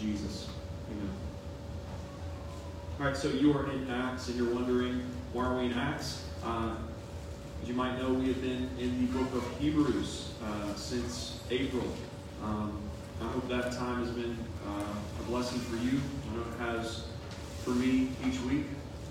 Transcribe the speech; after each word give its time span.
Jesus. 0.00 0.48
Amen. 0.90 1.10
All 2.98 3.06
right, 3.06 3.16
so 3.16 3.28
you 3.28 3.52
are 3.52 3.70
in 3.70 3.90
Acts 3.90 4.28
and 4.28 4.36
you're 4.36 4.54
wondering, 4.54 5.02
why 5.34 5.44
are 5.44 5.58
we 5.58 5.66
in 5.66 5.74
Acts? 5.74 6.24
Uh, 6.42 6.74
as 7.62 7.68
you 7.68 7.74
might 7.74 7.98
know, 7.98 8.14
we 8.14 8.28
have 8.28 8.40
been 8.40 8.70
in 8.78 9.06
the 9.06 9.18
book 9.18 9.34
of 9.34 9.58
Hebrews 9.58 10.32
uh, 10.42 10.74
since 10.74 11.40
April. 11.50 11.84
Um, 12.42 12.80
I 13.20 13.24
hope 13.24 13.46
that 13.50 13.72
time 13.72 14.02
has 14.02 14.10
been 14.14 14.38
uh, 14.66 15.20
a 15.20 15.22
blessing 15.24 15.58
for 15.60 15.76
you. 15.76 16.00
I 16.30 16.36
know 16.36 16.42
it 16.42 16.58
has 16.60 17.04
for 17.62 17.70
me 17.70 18.08
each 18.26 18.40
week. 18.40 18.64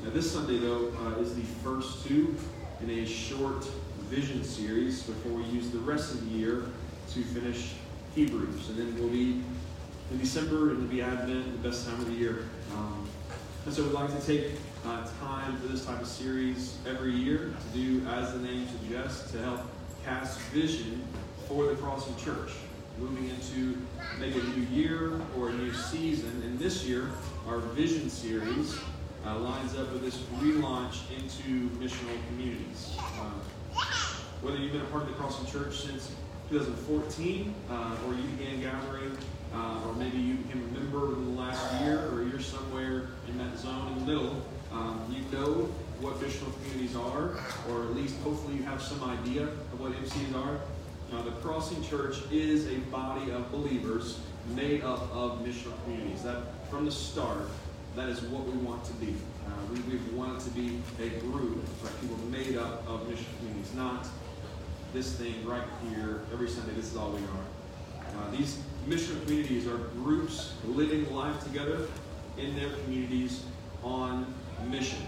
Now, 0.03 0.09
this 0.09 0.31
Sunday, 0.31 0.57
though, 0.57 0.91
uh, 1.05 1.21
is 1.21 1.35
the 1.35 1.43
first 1.63 2.07
two 2.07 2.35
in 2.81 2.89
a 2.89 3.05
short 3.05 3.63
vision 4.09 4.43
series 4.43 5.03
before 5.03 5.33
we 5.33 5.43
use 5.43 5.69
the 5.69 5.79
rest 5.79 6.15
of 6.15 6.27
the 6.27 6.35
year 6.35 6.63
to 7.11 7.23
finish 7.25 7.73
Hebrews. 8.15 8.69
And 8.69 8.77
then 8.79 8.99
we'll 8.99 9.09
be 9.09 9.43
in 10.11 10.17
December, 10.17 10.71
it'll 10.71 10.83
be 10.83 11.01
Advent, 11.01 11.61
the 11.61 11.69
best 11.69 11.85
time 11.85 11.99
of 11.99 12.07
the 12.07 12.13
year. 12.13 12.45
Um, 12.75 13.07
and 13.65 13.73
so 13.73 13.83
we'd 13.83 13.91
like 13.91 14.09
to 14.19 14.25
take 14.25 14.53
uh, 14.85 15.07
time 15.21 15.57
for 15.57 15.67
this 15.67 15.85
type 15.85 16.01
of 16.01 16.07
series 16.07 16.77
every 16.87 17.11
year 17.11 17.53
to 17.59 17.77
do, 17.77 18.05
as 18.07 18.33
the 18.33 18.39
name 18.39 18.67
suggests, 18.67 19.31
to 19.31 19.39
help 19.39 19.61
cast 20.05 20.39
vision 20.51 21.03
for 21.47 21.65
the 21.65 21.75
Crossing 21.75 22.15
Church. 22.15 22.51
Moving 22.97 23.29
into 23.29 23.77
maybe 24.19 24.39
a 24.39 24.43
new 24.43 24.65
year 24.75 25.21
or 25.37 25.49
a 25.49 25.53
new 25.53 25.73
season. 25.73 26.41
And 26.43 26.59
this 26.59 26.85
year, 26.85 27.09
our 27.47 27.59
vision 27.59 28.09
series 28.09 28.77
uh, 29.25 29.37
lines 29.37 29.75
up 29.75 29.91
with 29.93 30.01
this 30.01 30.17
relaunch 30.39 30.97
into 31.15 31.69
missional 31.77 32.17
communities. 32.27 32.95
Uh, 32.97 33.31
whether 34.41 34.57
you've 34.57 34.71
been 34.71 34.81
a 34.81 34.85
part 34.85 35.03
of 35.03 35.09
the 35.09 35.15
Crossing 35.15 35.45
Church 35.45 35.81
since 35.81 36.11
2014, 36.49 37.53
uh, 37.69 37.95
or 38.05 38.13
you 38.15 38.23
began 38.37 38.61
gathering, 38.61 39.15
uh, 39.53 39.81
or 39.85 39.93
maybe 39.93 40.17
you 40.17 40.35
became 40.35 40.63
a 40.63 40.79
member 40.79 41.07
within 41.07 41.35
the 41.35 41.41
last 41.41 41.81
year, 41.81 42.09
or 42.11 42.23
you're 42.23 42.39
somewhere 42.39 43.07
in 43.27 43.37
that 43.37 43.57
zone 43.57 43.91
in 43.93 43.99
the 43.99 44.05
middle, 44.05 44.41
um, 44.71 45.03
you 45.09 45.21
know 45.37 45.69
what 46.01 46.15
missional 46.19 46.53
communities 46.55 46.95
are, 46.95 47.37
or 47.69 47.83
at 47.83 47.95
least 47.95 48.15
hopefully 48.21 48.55
you 48.55 48.63
have 48.63 48.81
some 48.81 49.03
idea 49.03 49.43
of 49.43 49.79
what 49.79 49.91
MCs 49.91 50.35
are. 50.35 50.59
Uh, 51.11 51.23
the 51.23 51.31
Crossing 51.41 51.83
Church 51.83 52.17
is 52.31 52.67
a 52.67 52.77
body 52.91 53.31
of 53.31 53.51
believers 53.51 54.19
made 54.55 54.83
up 54.83 55.13
of 55.13 55.39
missional 55.39 55.73
communities. 55.83 56.23
That 56.23 56.43
from 56.69 56.85
the 56.85 56.91
start, 56.91 57.49
that 57.95 58.09
is 58.09 58.21
what 58.21 58.45
we 58.45 58.57
want 58.59 58.85
to 58.85 58.93
be. 58.93 59.15
Uh, 59.45 59.51
we, 59.73 59.79
we've 59.91 60.13
wanted 60.13 60.39
to 60.41 60.49
be 60.51 60.79
a 60.99 61.09
group 61.19 61.57
of 61.83 62.01
people 62.01 62.17
made 62.27 62.55
up 62.55 62.87
of 62.87 63.09
mission 63.09 63.25
communities, 63.39 63.73
not 63.73 64.07
this 64.93 65.13
thing 65.13 65.45
right 65.45 65.63
here 65.89 66.21
every 66.31 66.49
Sunday. 66.49 66.73
This 66.73 66.91
is 66.91 66.97
all 66.97 67.11
we 67.11 67.21
are. 67.21 67.58
Uh, 68.17 68.31
these 68.31 68.59
mission 68.87 69.19
communities 69.21 69.67
are 69.67 69.77
groups 69.77 70.53
living 70.65 71.13
life 71.13 71.43
together 71.43 71.87
in 72.37 72.55
their 72.55 72.69
communities 72.83 73.43
on 73.83 74.33
mission. 74.69 75.05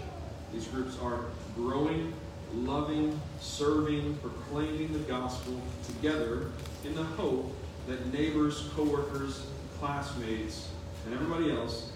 These 0.52 0.66
groups 0.68 0.98
are 1.02 1.26
growing, 1.56 2.12
loving, 2.54 3.18
serving, 3.40 4.16
proclaiming 4.16 4.92
the 4.92 4.98
gospel 5.00 5.60
together 5.86 6.50
in 6.84 6.94
the 6.94 7.02
hope 7.02 7.52
that 7.86 8.12
neighbors, 8.12 8.68
coworkers, 8.74 9.46
classmates, 9.78 10.68
and 11.04 11.14
everybody 11.14 11.50
else 11.50 11.90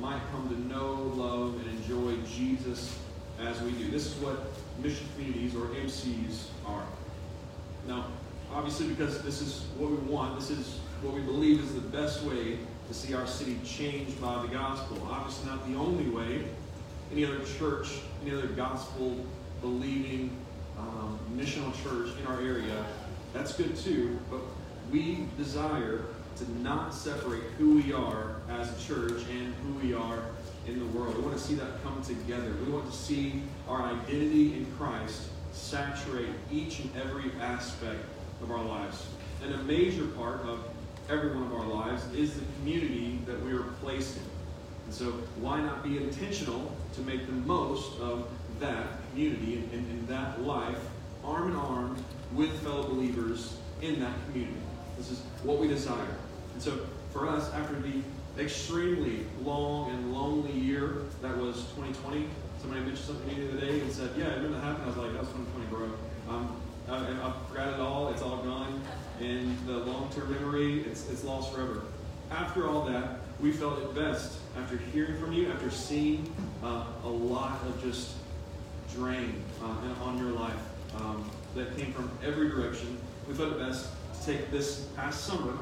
might 0.00 0.20
come 0.32 0.48
to 0.48 0.60
know, 0.68 0.94
love, 1.14 1.54
and 1.60 1.78
enjoy 1.78 2.16
Jesus 2.26 2.98
as 3.40 3.60
we 3.62 3.72
do. 3.72 3.90
This 3.90 4.06
is 4.06 4.14
what 4.16 4.52
mission 4.82 5.06
communities 5.14 5.54
or 5.54 5.66
MCs 5.66 6.46
are. 6.66 6.84
Now, 7.86 8.06
obviously, 8.54 8.86
because 8.86 9.20
this 9.22 9.42
is 9.42 9.64
what 9.76 9.90
we 9.90 9.96
want, 9.96 10.38
this 10.38 10.50
is 10.50 10.78
what 11.02 11.14
we 11.14 11.20
believe 11.20 11.60
is 11.60 11.74
the 11.74 11.80
best 11.80 12.22
way 12.22 12.58
to 12.88 12.94
see 12.94 13.14
our 13.14 13.26
city 13.26 13.58
changed 13.64 14.20
by 14.20 14.40
the 14.42 14.48
gospel. 14.48 15.06
Obviously, 15.10 15.50
not 15.50 15.68
the 15.68 15.76
only 15.76 16.08
way. 16.08 16.44
Any 17.12 17.26
other 17.26 17.40
church, 17.58 17.88
any 18.22 18.34
other 18.34 18.46
gospel 18.48 19.16
believing 19.60 20.30
um, 20.78 21.18
missional 21.34 21.72
church 21.82 22.16
in 22.18 22.26
our 22.26 22.40
area, 22.40 22.84
that's 23.32 23.54
good 23.54 23.76
too. 23.76 24.18
But 24.30 24.40
we 24.90 25.26
desire 25.36 26.02
to 26.36 26.60
not 26.60 26.94
separate 26.94 27.42
who 27.58 27.76
we 27.76 27.92
are 27.92 28.36
as 28.48 28.70
a 28.70 28.86
church 28.86 29.24
and 29.30 29.54
who 29.54 29.86
we 29.86 29.94
are 29.94 30.22
in 30.66 30.78
the 30.78 30.98
world. 30.98 31.16
We 31.16 31.22
want 31.22 31.36
to 31.36 31.42
see 31.42 31.54
that 31.54 31.82
come 31.82 32.02
together. 32.02 32.52
We 32.66 32.72
want 32.72 32.90
to 32.90 32.96
see 32.96 33.42
our 33.68 33.82
identity 33.82 34.54
in 34.54 34.66
Christ 34.76 35.22
saturate 35.52 36.30
each 36.50 36.80
and 36.80 36.90
every 36.96 37.30
aspect 37.40 38.00
of 38.42 38.50
our 38.50 38.62
lives. 38.62 39.06
And 39.42 39.54
a 39.54 39.58
major 39.64 40.06
part 40.06 40.40
of 40.42 40.60
every 41.08 41.34
one 41.34 41.42
of 41.42 41.52
our 41.52 41.66
lives 41.66 42.04
is 42.14 42.34
the 42.34 42.44
community 42.58 43.18
that 43.26 43.40
we 43.44 43.52
are 43.52 43.62
placed 43.82 44.16
in. 44.16 44.22
And 44.86 44.94
so, 44.94 45.06
why 45.36 45.60
not 45.60 45.82
be 45.82 45.96
intentional 45.96 46.74
to 46.94 47.00
make 47.02 47.26
the 47.26 47.32
most 47.32 47.98
of 48.00 48.28
that 48.60 48.86
community 49.10 49.54
and, 49.54 49.72
and, 49.72 49.90
and 49.90 50.08
that 50.08 50.42
life, 50.42 50.78
arm 51.24 51.50
in 51.50 51.56
arm 51.56 51.96
with 52.34 52.50
fellow 52.62 52.84
believers 52.84 53.56
in 53.82 54.00
that 54.00 54.14
community? 54.26 54.60
This 54.96 55.10
is 55.10 55.20
what 55.42 55.58
we 55.58 55.68
desire. 55.68 56.16
And 56.52 56.62
so 56.62 56.78
for 57.12 57.28
us, 57.28 57.52
after 57.52 57.78
the 57.80 58.02
extremely 58.38 59.26
long 59.42 59.90
and 59.90 60.14
lonely 60.14 60.52
year 60.52 61.02
that 61.22 61.36
was 61.36 61.56
2020, 61.76 62.28
somebody 62.60 62.80
mentioned 62.82 63.06
something 63.06 63.28
to 63.28 63.36
me 63.36 63.46
the 63.46 63.52
other 63.52 63.60
day 63.60 63.80
and 63.80 63.92
said, 63.92 64.10
Yeah, 64.16 64.26
I 64.26 64.34
remember 64.34 64.56
that 64.56 64.64
happened. 64.64 64.84
I 64.84 64.88
was 64.88 64.96
like, 64.96 65.12
That 65.12 65.20
was 65.20 65.28
2020, 65.28 65.66
bro. 65.70 66.34
Um, 66.34 66.56
I, 66.88 66.96
I 66.96 67.32
forgot 67.48 67.74
it 67.74 67.80
all. 67.80 68.08
It's 68.10 68.22
all 68.22 68.38
gone. 68.38 68.82
And 69.20 69.56
the 69.66 69.78
long 69.78 70.10
term 70.14 70.30
memory, 70.32 70.82
it's, 70.82 71.08
it's 71.08 71.24
lost 71.24 71.52
forever. 71.52 71.84
After 72.30 72.68
all 72.68 72.84
that, 72.86 73.20
we 73.40 73.52
felt 73.52 73.78
it 73.78 73.94
best 73.94 74.38
after 74.58 74.76
hearing 74.76 75.18
from 75.20 75.32
you, 75.32 75.50
after 75.50 75.70
seeing 75.70 76.32
uh, 76.62 76.84
a 77.04 77.08
lot 77.08 77.60
of 77.66 77.82
just 77.82 78.14
drain 78.94 79.42
uh, 79.62 80.04
on 80.04 80.18
your 80.18 80.32
life 80.32 80.54
um, 80.96 81.30
that 81.54 81.76
came 81.76 81.92
from 81.92 82.10
every 82.24 82.48
direction. 82.48 82.98
We 83.28 83.34
felt 83.34 83.52
it 83.52 83.58
best 83.58 83.88
to 84.20 84.26
take 84.26 84.50
this 84.50 84.86
past 84.96 85.24
summer 85.24 85.56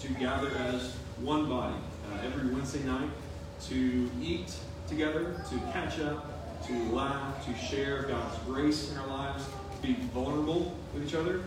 to 0.00 0.08
gather 0.14 0.50
as 0.58 0.94
one 1.20 1.48
body 1.48 1.74
uh, 2.12 2.26
every 2.26 2.50
Wednesday 2.50 2.82
night 2.84 3.10
to 3.68 4.10
eat 4.22 4.54
together, 4.88 5.42
to 5.50 5.58
catch 5.72 5.98
up, 6.00 6.66
to 6.66 6.72
laugh, 6.92 7.44
to 7.46 7.54
share 7.56 8.02
God's 8.02 8.38
grace 8.44 8.92
in 8.92 8.98
our 8.98 9.06
lives, 9.06 9.44
to 9.76 9.86
be 9.86 9.94
vulnerable 10.14 10.76
with 10.94 11.06
each 11.06 11.14
other, 11.14 11.42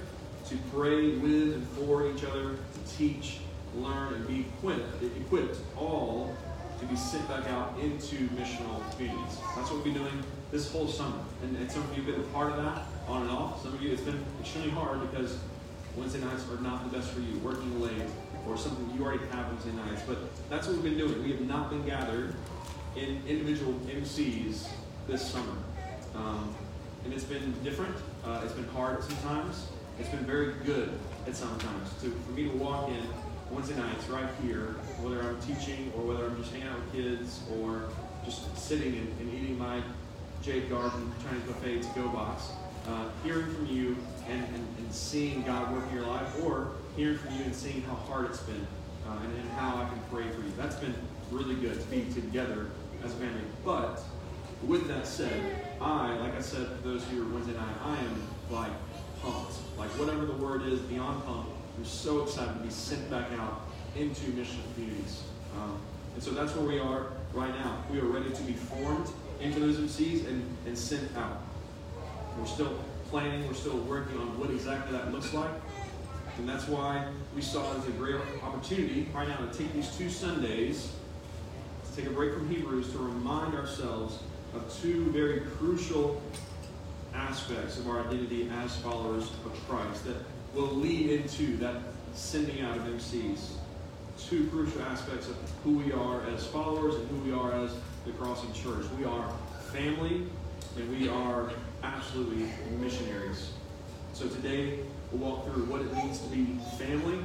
to 0.48 0.58
pray 0.74 1.12
with 1.18 1.54
and 1.54 1.68
for 1.70 2.10
each 2.10 2.24
other, 2.24 2.56
to 2.56 2.98
teach, 2.98 3.40
learn, 3.76 4.14
and 4.14 4.28
be 4.28 4.42
equipped, 4.42 5.04
equipped 5.04 5.58
all 5.78 6.36
to 6.80 6.86
be 6.86 6.96
sent 6.96 7.28
back 7.28 7.48
out 7.50 7.78
into 7.80 8.16
missional 8.30 8.80
communities. 8.92 9.38
That's 9.56 9.70
what 9.70 9.74
we'll 9.74 9.84
be 9.84 9.94
doing 9.94 10.24
this 10.52 10.72
whole 10.72 10.88
summer. 10.88 11.20
And, 11.44 11.56
and 11.58 11.70
some 11.72 11.84
of 11.84 11.90
you 11.90 12.04
have 12.04 12.14
been 12.14 12.22
a 12.22 12.28
part 12.34 12.52
of 12.52 12.58
that 12.58 12.86
on 13.08 13.24
and 13.24 13.32
off. 13.32 13.62
Some 13.62 13.74
of 13.74 13.82
you, 13.82 13.92
it's 13.92 14.02
been 14.02 14.24
extremely 14.40 14.72
hard 14.72 15.02
because 15.12 15.38
Wednesday 15.96 16.22
nights 16.22 16.46
are 16.50 16.62
not 16.62 16.90
the 16.90 16.98
best 16.98 17.12
for 17.12 17.20
you, 17.20 17.38
working 17.40 17.82
late, 17.82 18.08
or 18.48 18.58
something 18.58 18.90
you 18.96 19.04
already 19.04 19.26
have 19.32 19.48
Wednesday 19.48 19.72
nights. 19.74 20.02
But 20.08 20.18
that's 20.50 20.68
what 20.68 20.78
we've 20.78 20.84
been 20.84 20.98
doing. 20.98 21.22
We 21.22 21.32
have 21.32 21.42
not 21.42 21.70
been 21.70 21.86
gathered 21.86 22.36
in 22.96 23.22
individual 23.28 23.74
MCs 23.88 24.70
this 25.08 25.30
summer. 25.30 25.54
Um, 26.16 26.56
and 27.04 27.14
it's 27.14 27.24
been 27.24 27.54
different. 27.64 27.96
Uh, 28.26 28.42
it's 28.44 28.54
been 28.54 28.68
hard 28.70 29.04
sometimes. 29.04 29.68
It's 30.00 30.10
been 30.10 30.26
very 30.26 30.54
good 30.66 30.92
at 31.28 31.36
sometimes. 31.36 31.94
To, 32.02 32.12
for 32.12 32.32
me 32.32 32.50
to 32.50 32.58
walk 32.58 32.90
in 32.90 33.04
Wednesday 33.52 33.76
nights 33.76 34.08
right 34.08 34.30
here, 34.44 34.76
whether 35.02 35.22
I'm 35.22 35.40
teaching 35.42 35.92
or 35.96 36.04
whether 36.04 36.26
I'm 36.26 36.38
just 36.38 36.52
hanging 36.52 36.68
out 36.68 36.80
with 36.80 36.94
kids 36.94 37.42
or 37.60 37.90
just 38.24 38.58
sitting 38.58 38.96
and, 38.96 39.20
and 39.20 39.34
eating 39.34 39.58
my 39.58 39.82
Jade 40.42 40.70
Garden 40.70 41.12
Chinese 41.24 41.44
buffet 41.44 41.82
to 41.82 42.00
go 42.00 42.08
box, 42.10 42.50
uh, 42.88 43.06
hearing 43.24 43.54
from 43.54 43.66
you 43.68 43.98
and, 44.30 44.44
and, 44.44 44.68
and, 44.78 44.94
seeing 44.94 45.44
God 45.44 45.74
work 45.74 45.84
in 45.90 45.98
your 45.98 46.08
life, 46.08 46.44
or 46.44 46.72
hearing 46.96 47.18
from 47.18 47.36
you 47.36 47.44
and 47.44 47.54
seeing 47.54 47.82
how 47.82 47.96
hard 47.96 48.26
it's 48.28 48.42
been 48.42 48.66
uh, 49.08 49.18
and, 49.24 49.36
and 49.36 49.50
how 49.52 49.76
I 49.76 49.90
can 49.90 50.00
pray 50.10 50.30
for 50.30 50.42
you. 50.42 50.52
That's 50.58 50.76
been 50.76 50.96
really 51.32 51.56
good 51.56 51.80
to 51.80 51.88
be 51.88 52.12
together 52.14 52.68
as 53.04 53.12
a 53.12 53.16
family. 53.16 53.42
But 53.66 54.02
with 54.64 54.88
that 54.88 55.08
said, 55.08 55.56
I, 55.82 56.16
like 56.18 56.36
I 56.36 56.42
said 56.42 56.68
for 56.68 56.88
those 56.88 57.04
who 57.06 57.24
are 57.24 57.34
Wednesday 57.34 57.54
night, 57.54 57.76
I 57.84 57.98
am 57.98 58.24
like 58.50 58.72
pumped. 59.22 59.54
Like 59.78 59.90
whatever 59.92 60.26
the 60.26 60.34
word 60.34 60.64
is, 60.64 60.80
beyond 60.82 61.24
pumped. 61.26 61.52
I'm 61.78 61.86
so 61.86 62.24
excited 62.24 62.54
to 62.56 62.60
be 62.60 62.70
sent 62.70 63.10
back 63.10 63.32
out 63.40 63.62
into 63.96 64.30
mission 64.32 64.60
communities. 64.74 65.24
Um, 65.56 65.80
and 66.14 66.24
so 66.24 66.32
that's 66.32 66.54
where 66.56 66.66
we 66.66 66.80
are 66.80 67.14
right 67.34 67.54
now. 67.56 67.84
We 67.92 68.00
are 68.00 68.06
ready 68.06 68.30
to 68.32 68.44
be 68.44 68.54
formed 68.54 69.08
into 69.40 69.60
those 69.60 69.78
MCs 69.78 70.28
and, 70.28 70.44
and 70.66 70.78
sent 70.78 71.16
out. 71.16 71.42
We're 72.38 72.46
still 72.46 72.78
planning, 73.10 73.48
we're 73.48 73.54
still 73.54 73.78
working 73.78 74.18
on 74.18 74.38
what 74.40 74.50
exactly 74.50 74.98
that 74.98 75.12
looks 75.14 75.34
like. 75.34 75.52
And 76.38 76.48
that's 76.48 76.68
why 76.68 77.08
we 77.36 77.42
saw 77.42 77.74
it 77.74 77.80
as 77.80 77.88
a 77.88 77.92
great 77.92 78.16
opportunity 78.44 79.08
right 79.14 79.28
now 79.28 79.38
to 79.38 79.58
take 79.58 79.74
these 79.74 79.96
two 79.98 80.10
Sundays, 80.10 80.92
to 81.90 82.02
take 82.02 82.10
a 82.10 82.14
break 82.14 82.34
from 82.34 82.50
Hebrews, 82.50 82.92
to 82.92 82.98
remind 82.98 83.56
ourselves 83.56 84.20
of 84.54 84.82
two 84.82 85.12
very 85.12 85.42
crucial 85.58 86.22
aspects 87.14 87.78
of 87.78 87.88
our 87.88 88.02
identity 88.02 88.50
as 88.62 88.76
followers 88.78 89.32
of 89.46 89.68
Christ 89.68 90.06
that 90.06 90.18
will 90.54 90.74
lead 90.74 91.10
into 91.10 91.58
that 91.58 91.76
sending 92.14 92.62
out 92.62 92.78
of 92.78 92.84
MCs. 92.84 93.52
two 94.18 94.48
crucial 94.48 94.82
aspects 94.82 95.28
of 95.30 95.38
who 95.64 95.78
we 95.78 95.92
are 95.94 96.26
as 96.28 96.46
followers 96.48 96.96
and 96.96 97.08
who 97.10 97.18
we 97.20 97.32
are 97.32 97.54
as 97.54 97.74
the 98.06 98.12
Crossing 98.14 98.52
Church. 98.54 98.86
We 98.98 99.06
are 99.06 99.32
family 99.72 100.26
and 100.78 101.00
we 101.00 101.08
are 101.08 101.52
absolutely 101.84 102.46
missionaries. 102.80 103.52
So 104.14 104.28
today 104.28 104.80
we'll 105.12 105.32
walk 105.32 105.46
through 105.46 105.66
what 105.66 105.82
it 105.82 105.94
means 105.94 106.20
to 106.20 106.28
be 106.30 106.46
family, 106.78 107.20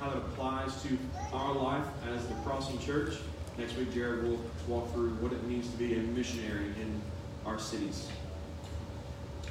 how 0.00 0.10
that 0.10 0.18
applies 0.18 0.82
to 0.82 0.98
our 1.32 1.54
life 1.54 1.86
as 2.12 2.26
the 2.26 2.34
Crossing 2.44 2.78
Church. 2.80 3.14
Next 3.58 3.76
week, 3.76 3.92
Jared 3.92 4.24
will 4.24 4.40
walk 4.66 4.92
through 4.92 5.10
what 5.16 5.32
it 5.32 5.42
means 5.46 5.70
to 5.70 5.76
be 5.76 5.94
a 5.94 5.98
missionary 5.98 6.66
in 6.80 7.00
our 7.44 7.58
cities. 7.58 8.08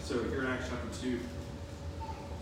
So 0.01 0.23
here 0.23 0.41
in 0.41 0.47
Acts 0.47 0.69
chapter 0.69 1.01
2, 1.01 1.19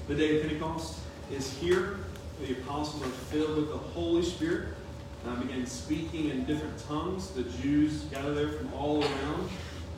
the 0.07 0.15
day 0.15 0.37
of 0.37 0.47
Pentecost 0.47 0.99
is 1.31 1.51
here. 1.57 1.97
The 2.41 2.53
apostles 2.53 3.03
are 3.03 3.09
filled 3.09 3.57
with 3.57 3.69
the 3.69 3.77
Holy 3.77 4.23
Spirit, 4.23 4.69
uh, 5.27 5.35
began 5.35 5.65
speaking 5.65 6.29
in 6.29 6.45
different 6.45 6.79
tongues. 6.87 7.31
The 7.31 7.43
Jews 7.43 8.03
gather 8.03 8.33
there 8.33 8.49
from 8.53 8.73
all 8.73 9.03
around, 9.03 9.49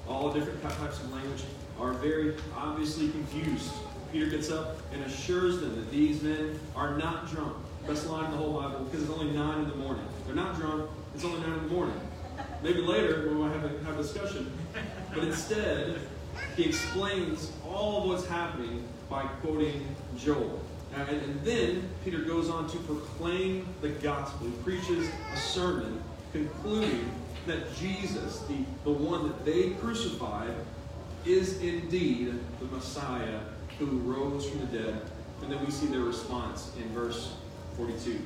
all 0.07 0.33
different 0.33 0.63
types 0.63 0.99
of 0.99 1.13
language, 1.13 1.43
are 1.79 1.93
very 1.93 2.35
obviously 2.57 3.09
confused. 3.09 3.71
Peter 4.11 4.25
gets 4.25 4.49
up 4.49 4.77
and 4.91 5.03
assures 5.03 5.59
them 5.61 5.75
that 5.75 5.91
these 5.91 6.23
men 6.23 6.59
are 6.75 6.97
not 6.97 7.29
drunk. 7.29 7.55
Best 7.87 8.09
line 8.09 8.25
in 8.25 8.31
the 8.31 8.37
whole 8.37 8.59
Bible 8.59 8.79
because 8.85 9.03
it's 9.03 9.11
only 9.11 9.31
9 9.31 9.59
in 9.59 9.69
the 9.69 9.75
morning. 9.75 10.05
They're 10.25 10.35
not 10.35 10.55
drunk, 10.55 10.89
it's 11.13 11.23
only 11.25 11.41
9 11.41 11.51
in 11.51 11.67
the 11.67 11.73
morning. 11.73 11.99
Maybe 12.63 12.81
later 12.81 13.27
we 13.27 13.35
might 13.35 13.53
have 13.53 13.65
a, 13.65 13.83
have 13.85 13.99
a 13.99 14.01
discussion. 14.01 14.51
But 15.13 15.23
instead, 15.23 15.99
he 16.55 16.65
explains 16.65 17.51
all 17.67 18.03
of 18.03 18.09
what's 18.09 18.25
happening 18.27 18.87
by 19.09 19.23
quoting 19.23 19.95
Joel. 20.17 20.61
And, 20.95 21.09
and 21.09 21.41
then 21.43 21.89
Peter 22.03 22.19
goes 22.19 22.49
on 22.49 22.69
to 22.69 22.77
proclaim 22.79 23.67
the 23.81 23.89
gospel. 23.89 24.47
He 24.47 24.53
preaches 24.63 25.09
a 25.33 25.37
sermon 25.37 26.01
concluding 26.31 27.11
that 27.47 27.75
Jesus, 27.75 28.39
the, 28.41 28.57
the 28.83 28.91
one 28.91 29.27
that 29.27 29.45
they 29.45 29.71
crucified, 29.71 30.53
is 31.25 31.61
indeed 31.61 32.33
the 32.59 32.65
Messiah 32.65 33.39
who 33.79 33.85
rose 33.99 34.49
from 34.49 34.59
the 34.61 34.77
dead. 34.77 35.01
And 35.41 35.51
then 35.51 35.63
we 35.65 35.71
see 35.71 35.87
their 35.87 36.01
response 36.01 36.71
in 36.77 36.87
verse 36.89 37.33
42. 37.77 38.19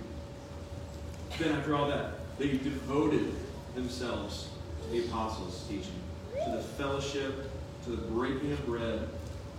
Then, 1.39 1.51
after 1.53 1.75
all 1.75 1.87
that, 1.89 2.14
they 2.37 2.57
devoted 2.57 3.33
themselves 3.75 4.49
to 4.83 4.89
the 4.89 5.07
apostles' 5.07 5.65
teaching, 5.67 6.01
to 6.43 6.49
the 6.49 6.61
fellowship, 6.61 7.49
to 7.85 7.91
the 7.91 8.01
breaking 8.07 8.51
of 8.51 8.65
bread, 8.65 9.07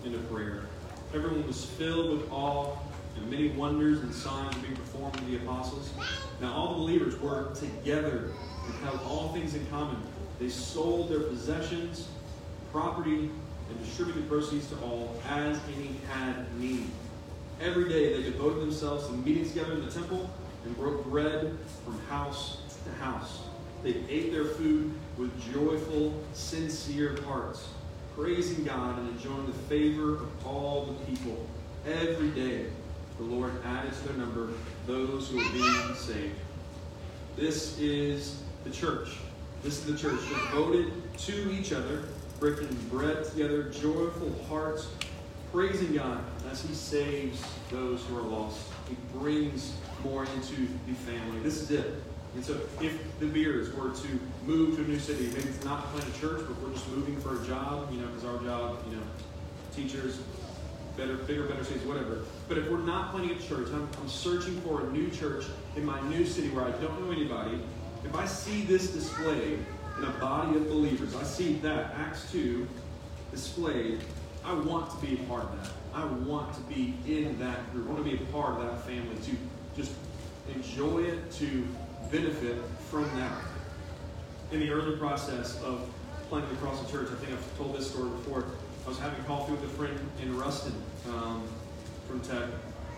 and 0.04 0.12
to 0.12 0.18
prayer. 0.34 0.62
Everyone 1.14 1.46
was 1.46 1.64
filled 1.64 2.18
with 2.18 2.30
awe, 2.30 2.76
and 3.16 3.30
many 3.30 3.48
wonders 3.48 4.00
and 4.00 4.12
signs 4.12 4.54
were 4.56 4.62
being 4.62 4.76
performed 4.76 5.14
to 5.14 5.24
the 5.24 5.36
apostles. 5.36 5.90
Now, 6.40 6.52
all 6.52 6.74
the 6.74 6.78
believers 6.80 7.18
were 7.20 7.54
together 7.54 8.32
and 8.66 8.74
held 8.82 9.00
all 9.08 9.32
things 9.32 9.54
in 9.54 9.66
common. 9.66 10.02
They 10.38 10.50
sold 10.50 11.08
their 11.08 11.20
possessions, 11.20 12.08
property, 12.72 13.30
and 13.70 13.84
distributed 13.84 14.28
proceeds 14.28 14.68
to 14.68 14.76
all 14.80 15.20
as 15.28 15.58
any 15.76 15.96
had 16.12 16.54
need. 16.60 16.90
Every 17.60 17.88
day 17.88 18.12
they 18.14 18.30
devoted 18.30 18.60
themselves 18.60 19.06
to 19.06 19.12
meeting 19.12 19.48
together 19.48 19.72
in 19.72 19.84
the 19.84 19.90
temple 19.90 20.30
and 20.64 20.76
broke 20.76 21.04
bread 21.06 21.56
from 21.84 21.98
house 22.08 22.58
to 22.86 23.04
house. 23.04 23.40
They 23.82 23.96
ate 24.08 24.32
their 24.32 24.44
food 24.44 24.92
with 25.16 25.52
joyful, 25.52 26.14
sincere 26.32 27.20
hearts, 27.22 27.68
praising 28.16 28.64
God 28.64 28.98
and 28.98 29.08
enjoying 29.10 29.46
the 29.46 29.52
favor 29.52 30.14
of 30.14 30.46
all 30.46 30.86
the 30.86 31.06
people. 31.06 31.46
Every 31.86 32.30
day 32.30 32.66
the 33.18 33.24
Lord 33.24 33.52
added 33.64 33.92
to 33.92 34.08
their 34.08 34.16
number 34.16 34.48
those 34.86 35.28
who 35.28 35.38
were 35.38 35.52
being 35.52 35.94
saved. 35.94 36.34
This 37.36 37.78
is 37.78 38.42
the 38.64 38.70
church. 38.70 39.10
This 39.62 39.78
is 39.78 39.84
the 39.84 39.96
church 39.96 40.20
devoted 40.28 40.92
to 41.18 41.52
each 41.52 41.72
other, 41.72 42.04
breaking 42.40 42.74
bread 42.90 43.24
together, 43.24 43.64
joyful 43.64 44.34
hearts, 44.48 44.88
praising 45.52 45.94
God 45.94 46.22
as 46.50 46.62
He 46.62 46.74
saves 46.74 47.42
those 47.70 48.02
who 48.04 48.18
are 48.18 48.22
lost. 48.22 48.60
He 48.88 48.96
brings 49.18 49.74
more 50.04 50.24
into 50.24 50.68
the 50.86 50.94
family. 50.94 51.40
This 51.40 51.62
is 51.62 51.70
it. 51.70 51.94
And 52.36 52.44
so, 52.44 52.60
if 52.82 53.18
the 53.18 53.26
Beers 53.26 53.72
were 53.72 53.92
to 53.92 54.20
move 54.44 54.76
to 54.76 54.84
a 54.84 54.86
new 54.86 54.98
city, 54.98 55.28
maybe 55.28 55.48
it's 55.48 55.64
not 55.64 55.82
to 55.82 55.88
plant 55.88 56.14
a 56.14 56.20
church, 56.20 56.42
but 56.46 56.60
we're 56.60 56.74
just 56.74 56.86
moving 56.90 57.18
for 57.22 57.42
a 57.42 57.46
job, 57.46 57.90
you 57.90 57.98
know, 57.98 58.06
because 58.08 58.26
our 58.26 58.38
job, 58.42 58.84
you 58.90 58.94
know, 58.94 59.02
teachers, 59.74 60.18
better, 60.98 61.16
bigger, 61.16 61.44
better 61.44 61.64
cities, 61.64 61.82
whatever. 61.84 62.24
But 62.46 62.58
if 62.58 62.68
we're 62.68 62.84
not 62.84 63.12
planning 63.12 63.30
a 63.30 63.40
church, 63.40 63.68
I'm, 63.72 63.88
I'm 63.98 64.08
searching 64.08 64.60
for 64.60 64.82
a 64.82 64.92
new 64.92 65.10
church 65.10 65.46
in 65.76 65.84
my 65.86 65.98
new 66.10 66.26
city 66.26 66.50
where 66.50 66.66
I 66.66 66.72
don't 66.72 67.00
know 67.00 67.10
anybody. 67.10 67.58
If 68.04 68.14
I 68.14 68.26
see 68.26 68.64
this 68.64 68.90
displayed 68.90 69.64
in 69.96 70.04
a 70.04 70.10
body 70.20 70.58
of 70.58 70.68
believers, 70.68 71.16
I 71.16 71.22
see 71.22 71.54
that 71.60 71.94
Acts 71.94 72.30
2 72.32 72.68
displayed, 73.30 74.00
I 74.44 74.52
want 74.52 74.90
to 74.90 75.06
be 75.06 75.14
a 75.14 75.24
part 75.26 75.44
of 75.44 75.62
that. 75.62 75.72
I 75.94 76.04
want 76.04 76.52
to 76.52 76.60
be 76.72 76.94
in 77.06 77.38
that 77.38 77.72
group. 77.72 77.88
I 77.88 77.92
want 77.92 78.04
to 78.04 78.10
be 78.10 78.22
a 78.22 78.26
part 78.26 78.60
of 78.60 78.66
that 78.66 78.84
family, 78.84 79.16
to 79.24 79.36
just 79.74 79.92
enjoy 80.54 81.04
it, 81.04 81.30
to 81.32 81.66
benefit 82.10 82.56
from 82.90 83.04
that. 83.16 83.32
In 84.52 84.60
the 84.60 84.70
early 84.70 84.96
process 84.96 85.60
of 85.62 85.88
planting 86.28 86.52
across 86.56 86.80
the 86.84 86.90
church, 86.90 87.08
I 87.10 87.16
think 87.16 87.32
I've 87.32 87.58
told 87.58 87.76
this 87.76 87.90
story 87.90 88.10
before. 88.10 88.46
I 88.84 88.88
was 88.88 88.98
having 88.98 89.22
coffee 89.24 89.52
with 89.52 89.64
a 89.64 89.68
friend 89.68 89.98
in 90.22 90.36
Ruston 90.36 90.74
um, 91.08 91.42
from 92.06 92.20
Tech. 92.20 92.48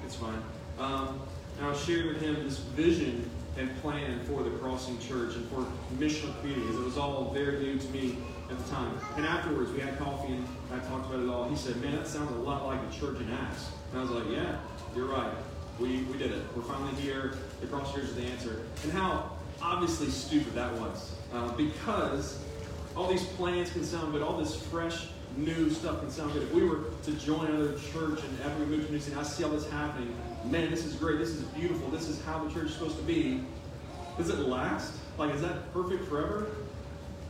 It's 0.04 0.14
fine. 0.14 0.42
Um, 0.78 1.20
and 1.56 1.66
I 1.66 1.70
was 1.70 1.82
sharing 1.82 2.08
with 2.08 2.20
him 2.20 2.34
this 2.44 2.58
vision 2.58 3.28
and 3.56 3.74
plan 3.80 4.20
for 4.24 4.42
the 4.42 4.50
Crossing 4.50 4.98
Church 5.00 5.34
and 5.34 5.48
for 5.48 5.66
missional 5.98 6.38
communities. 6.40 6.76
It 6.76 6.84
was 6.84 6.98
all 6.98 7.32
very 7.32 7.58
new 7.58 7.78
to 7.78 7.88
me 7.88 8.18
at 8.50 8.58
the 8.58 8.70
time. 8.70 8.98
And 9.16 9.26
afterwards, 9.26 9.72
we 9.72 9.80
had 9.80 9.98
coffee 9.98 10.34
and 10.34 10.46
I 10.72 10.78
talked 10.86 11.12
about 11.12 11.24
it 11.24 11.28
all. 11.28 11.48
He 11.48 11.56
said, 11.56 11.76
Man, 11.80 11.96
that 11.96 12.06
sounds 12.06 12.30
a 12.30 12.40
lot 12.40 12.66
like 12.66 12.88
the 12.90 12.96
church 12.96 13.20
in 13.20 13.30
Acts. 13.32 13.70
And 13.90 14.00
I 14.00 14.02
was 14.02 14.10
like, 14.10 14.30
Yeah, 14.30 14.58
you're 14.94 15.06
right. 15.06 15.32
We, 15.78 16.02
we 16.02 16.18
did 16.18 16.32
it. 16.32 16.42
We're 16.56 16.62
finally 16.62 16.94
here. 17.00 17.34
The 17.60 17.66
Crossing 17.66 17.94
Church 17.94 18.10
is 18.10 18.14
the 18.16 18.22
answer. 18.22 18.62
And 18.82 18.92
how 18.92 19.30
obviously 19.62 20.08
stupid 20.08 20.54
that 20.54 20.72
was. 20.74 21.14
Uh, 21.32 21.52
because 21.52 22.38
all 22.96 23.08
these 23.08 23.24
plans 23.24 23.70
can 23.70 23.84
sound 23.84 24.12
good, 24.12 24.22
all 24.22 24.36
this 24.36 24.56
fresh, 24.56 25.08
new 25.36 25.70
stuff 25.70 26.00
can 26.00 26.10
sound 26.10 26.32
good. 26.32 26.42
If 26.42 26.52
we 26.52 26.64
were 26.64 26.86
to 27.04 27.12
join 27.12 27.46
another 27.46 27.78
church 27.92 28.20
and 28.22 28.40
after 28.44 28.58
we 28.64 28.66
move 28.66 28.86
to 28.86 28.92
new 28.92 28.98
city, 28.98 29.16
I 29.16 29.22
see 29.22 29.44
all 29.44 29.50
this 29.50 29.70
happening. 29.70 30.14
Man, 30.44 30.70
this 30.70 30.84
is 30.84 30.94
great. 30.94 31.18
This 31.18 31.30
is 31.30 31.42
beautiful. 31.42 31.88
This 31.90 32.08
is 32.08 32.22
how 32.24 32.42
the 32.42 32.52
church 32.52 32.66
is 32.66 32.74
supposed 32.74 32.96
to 32.96 33.02
be. 33.02 33.42
Does 34.16 34.30
it 34.30 34.38
last? 34.40 34.94
Like, 35.16 35.34
is 35.34 35.42
that 35.42 35.72
perfect 35.72 36.08
forever? 36.08 36.48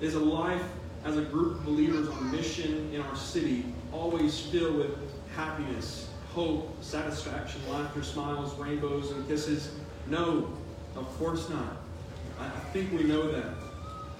Is 0.00 0.14
a 0.14 0.20
life 0.20 0.62
as 1.04 1.16
a 1.16 1.22
group 1.22 1.58
of 1.58 1.64
believers 1.64 2.08
on 2.08 2.30
mission 2.30 2.90
in 2.94 3.00
our 3.00 3.16
city 3.16 3.64
always 3.92 4.40
filled 4.40 4.76
with 4.76 4.90
happiness, 5.34 6.07
hope, 6.34 6.82
satisfaction, 6.82 7.60
laughter, 7.70 8.02
smiles, 8.02 8.54
rainbows, 8.58 9.10
and 9.10 9.26
kisses? 9.28 9.70
No, 10.06 10.52
of 10.96 11.06
course 11.18 11.48
not. 11.48 11.76
I, 12.40 12.48
think 12.72 12.92
we 12.92 13.02
know 13.04 13.30
that. 13.32 13.54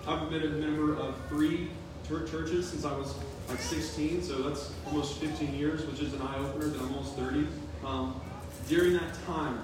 I've 0.06 0.28
been 0.30 0.42
a 0.42 0.48
member 0.48 0.96
of 0.96 1.14
three 1.28 1.70
churches 2.08 2.70
since 2.70 2.84
I 2.84 2.96
was 2.96 3.14
like 3.48 3.60
16, 3.60 4.22
so 4.22 4.42
that's 4.42 4.72
almost 4.86 5.18
15 5.18 5.54
years, 5.54 5.84
which 5.86 6.00
is 6.00 6.14
an 6.14 6.22
eye 6.22 6.38
opener. 6.38 6.66
Then 6.66 6.80
almost 6.80 7.14
30. 7.16 7.46
Um, 7.84 8.20
during 8.68 8.94
that 8.94 9.14
time, 9.26 9.60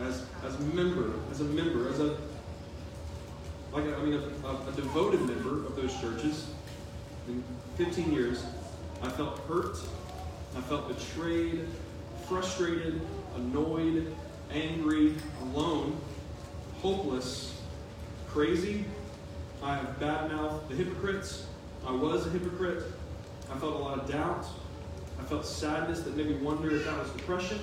as 0.00 0.24
as 0.44 0.54
a 0.54 0.60
member, 0.74 1.12
as 1.30 1.40
a 1.40 1.44
member, 1.44 1.88
as 1.90 2.00
a 2.00 2.16
like 3.72 3.84
a, 3.84 3.96
I 3.96 4.02
mean 4.02 4.14
a, 4.14 4.46
a, 4.46 4.68
a 4.68 4.72
devoted 4.72 5.20
member 5.20 5.66
of 5.66 5.76
those 5.76 5.94
churches, 6.00 6.46
in 7.28 7.44
15 7.76 8.12
years, 8.12 8.44
I 9.02 9.08
felt 9.10 9.38
hurt, 9.40 9.76
I 10.56 10.60
felt 10.62 10.88
betrayed, 10.88 11.66
frustrated, 12.26 13.00
annoyed, 13.36 14.14
angry, 14.52 15.14
alone, 15.42 15.98
hopeless, 16.80 17.60
crazy. 18.28 18.84
I 19.62 19.76
have 19.76 19.98
badmouthed 19.98 20.68
the 20.68 20.74
hypocrites. 20.74 21.46
I 21.86 21.92
was 21.92 22.26
a 22.26 22.30
hypocrite. 22.30 22.84
I 23.52 23.58
felt 23.58 23.74
a 23.74 23.78
lot 23.78 23.98
of 23.98 24.10
doubt. 24.10 24.46
I 25.20 25.24
felt 25.24 25.46
sadness 25.46 26.00
that 26.00 26.16
made 26.16 26.28
me 26.28 26.36
wonder 26.36 26.70
if 26.70 26.84
that 26.84 26.98
was 26.98 27.10
depression. 27.10 27.58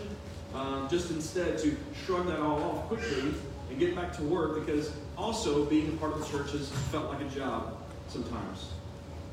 Um, 0.54 0.88
just 0.90 1.12
instead 1.12 1.58
to 1.60 1.76
shrug 2.06 2.28
that 2.28 2.40
all 2.40 2.62
off 2.62 2.88
quickly 2.88 3.34
and 3.70 3.80
get 3.80 3.96
back 3.96 4.16
to 4.18 4.24
work 4.24 4.66
because 4.66 4.92
also 5.18 5.66
being 5.66 5.90
a 5.90 5.92
part 5.98 6.14
of 6.14 6.20
the 6.20 6.38
church 6.38 6.52
has 6.52 6.70
felt 6.92 7.10
like 7.10 7.22
a 7.22 7.30
job 7.30 7.78
sometimes. 8.08 8.70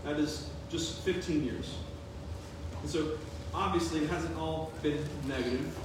That 0.04 0.18
is 0.18 0.48
just 0.70 1.00
15 1.02 1.44
years. 1.44 1.74
And 2.80 2.90
so 2.90 3.18
obviously 3.54 4.04
it 4.04 4.10
hasn't 4.10 4.36
all 4.36 4.72
been 4.82 5.04
negative. 5.26 5.78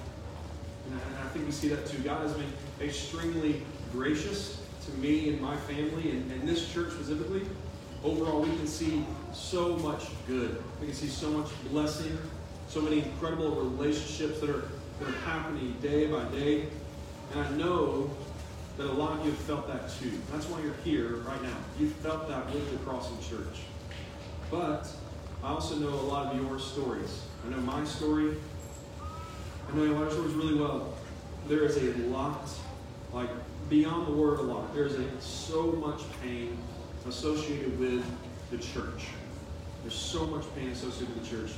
And 0.89 1.00
I, 1.21 1.27
think 1.29 1.45
we 1.45 1.51
see 1.51 1.67
that 1.69 1.86
too. 1.86 2.00
God 2.00 2.21
has 2.21 2.33
been 2.33 2.51
extremely 2.81 3.62
gracious 3.91 4.62
to 4.86 4.91
me 5.00 5.29
and 5.29 5.41
my 5.41 5.55
family 5.57 6.12
and, 6.12 6.31
and 6.31 6.47
this 6.47 6.71
church 6.71 6.91
specifically. 6.93 7.41
Overall, 8.03 8.41
we 8.41 8.50
can 8.50 8.67
see 8.67 9.05
so 9.33 9.75
much 9.77 10.05
good. 10.27 10.63
We 10.79 10.88
can 10.88 10.95
see 10.95 11.07
so 11.07 11.29
much 11.29 11.50
blessing, 11.71 12.17
so 12.69 12.81
many 12.81 13.00
incredible 13.00 13.51
relationships 13.51 14.39
that 14.39 14.50
are, 14.50 14.69
that 15.00 15.09
are 15.09 15.19
happening 15.25 15.75
day 15.81 16.07
by 16.07 16.24
day. 16.25 16.67
And 17.33 17.41
I 17.41 17.50
know 17.51 18.09
that 18.77 18.86
a 18.86 18.93
lot 18.93 19.19
of 19.19 19.25
you 19.25 19.31
have 19.31 19.39
felt 19.41 19.67
that 19.67 19.89
too. 20.00 20.12
That's 20.31 20.45
why 20.45 20.62
you're 20.62 20.75
here 20.86 21.17
right 21.17 21.41
now. 21.41 21.57
You've 21.79 21.93
felt 21.93 22.29
that 22.29 22.45
with 22.53 22.71
the 22.71 22.77
Crossing 22.89 23.17
Church. 23.27 23.59
But 24.50 24.88
I 25.43 25.50
also 25.50 25.75
know 25.75 25.89
a 25.89 26.07
lot 26.07 26.33
of 26.33 26.41
your 26.41 26.59
stories. 26.59 27.26
I 27.46 27.50
know 27.50 27.58
my 27.58 27.84
story. 27.86 28.36
I 29.70 29.75
know 29.75 29.84
a 29.84 29.94
lot 29.94 30.03
of 30.03 30.13
stories 30.13 30.34
really 30.34 30.56
well. 30.60 30.94
There 31.48 31.63
is 31.63 31.77
a 31.77 31.94
lot, 32.08 32.50
like 33.13 33.29
beyond 33.70 34.08
the 34.08 34.12
word 34.12 34.39
a 34.39 34.44
lot, 34.44 34.74
there 34.74 34.86
is 34.86 34.96
a, 34.96 35.22
so 35.22 35.72
much 35.74 36.01
pain 36.22 36.58
associated 37.08 37.77
with 37.79 38.06
the 38.51 38.58
church. 38.58 39.08
There's 39.82 39.96
so 39.96 40.25
much 40.25 40.44
pain 40.56 40.70
associated 40.70 41.15
with 41.15 41.24
the 41.24 41.38
church. 41.38 41.51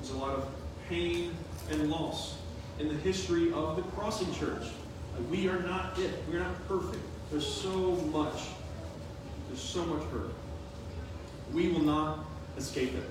There's 0.00 0.14
a 0.14 0.18
lot 0.18 0.34
of 0.34 0.48
pain 0.88 1.34
and 1.70 1.90
loss 1.90 2.36
in 2.78 2.88
the 2.88 2.94
history 2.94 3.52
of 3.52 3.76
the 3.76 3.82
Crossing 3.82 4.32
Church. 4.34 4.64
We 5.30 5.48
are 5.48 5.60
not 5.60 5.98
it. 5.98 6.22
We're 6.30 6.38
not 6.38 6.68
perfect. 6.68 7.02
There's 7.30 7.46
so 7.46 7.96
much. 8.12 8.40
There's 9.48 9.60
so 9.60 9.84
much 9.84 10.02
hurt. 10.10 10.30
We 11.52 11.68
will 11.68 11.82
not 11.82 12.24
escape 12.56 12.94
it. 12.94 13.04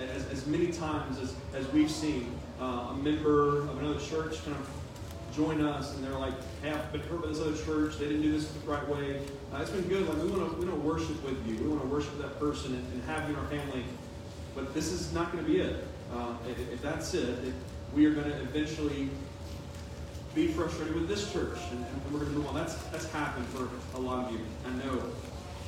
As, 0.00 0.26
as 0.28 0.46
many 0.46 0.68
times 0.68 1.18
as, 1.18 1.34
as 1.54 1.70
we've 1.72 1.90
seen 1.90 2.32
uh, 2.60 2.88
a 2.90 2.94
member 2.94 3.58
of 3.58 3.78
another 3.78 4.00
church 4.00 4.42
kind 4.44 4.56
of 4.56 4.68
join 5.34 5.60
us 5.60 5.94
and 5.94 6.04
they're 6.04 6.18
like, 6.18 6.34
hey, 6.62 6.70
I've 6.70 6.92
been 6.92 7.02
hurt 7.02 7.22
by 7.22 7.28
this 7.28 7.40
other 7.40 7.56
church. 7.56 7.98
They 7.98 8.06
didn't 8.06 8.22
do 8.22 8.32
this 8.32 8.48
the 8.48 8.70
right 8.70 8.86
way. 8.88 9.20
Uh, 9.52 9.58
it's 9.60 9.70
been 9.70 9.88
good. 9.88 10.08
Like 10.08 10.18
we 10.18 10.30
want 10.30 10.60
to 10.60 10.66
we 10.66 10.72
worship 10.72 11.22
with 11.24 11.46
you. 11.46 11.56
We 11.56 11.68
want 11.68 11.82
to 11.82 11.88
worship 11.88 12.18
that 12.18 12.38
person 12.38 12.74
and, 12.74 12.92
and, 12.92 13.02
have 13.04 13.28
you 13.28 13.34
in 13.34 13.40
our 13.40 13.46
family. 13.48 13.84
But 14.54 14.74
this 14.74 14.90
is 14.90 15.12
not 15.12 15.32
going 15.32 15.44
to 15.44 15.50
be 15.50 15.60
it. 15.60 15.84
Uh, 16.12 16.34
if, 16.48 16.58
if, 16.72 16.82
that's 16.82 17.14
it, 17.14 17.28
it 17.44 17.54
we 17.94 18.04
are 18.06 18.10
going 18.10 18.28
to 18.28 18.40
eventually 18.40 19.08
be 20.34 20.48
frustrated 20.48 20.94
with 20.94 21.08
this 21.08 21.32
church, 21.32 21.58
and, 21.70 21.84
and 21.84 22.12
we're 22.12 22.20
going 22.20 22.32
to 22.32 22.38
move 22.38 22.48
on. 22.48 22.54
That's 22.54 22.74
that's 22.92 23.10
happened 23.12 23.46
for 23.46 23.68
a 23.96 24.00
lot 24.00 24.26
of 24.26 24.32
you. 24.32 24.40
I 24.66 24.70
know. 24.84 25.02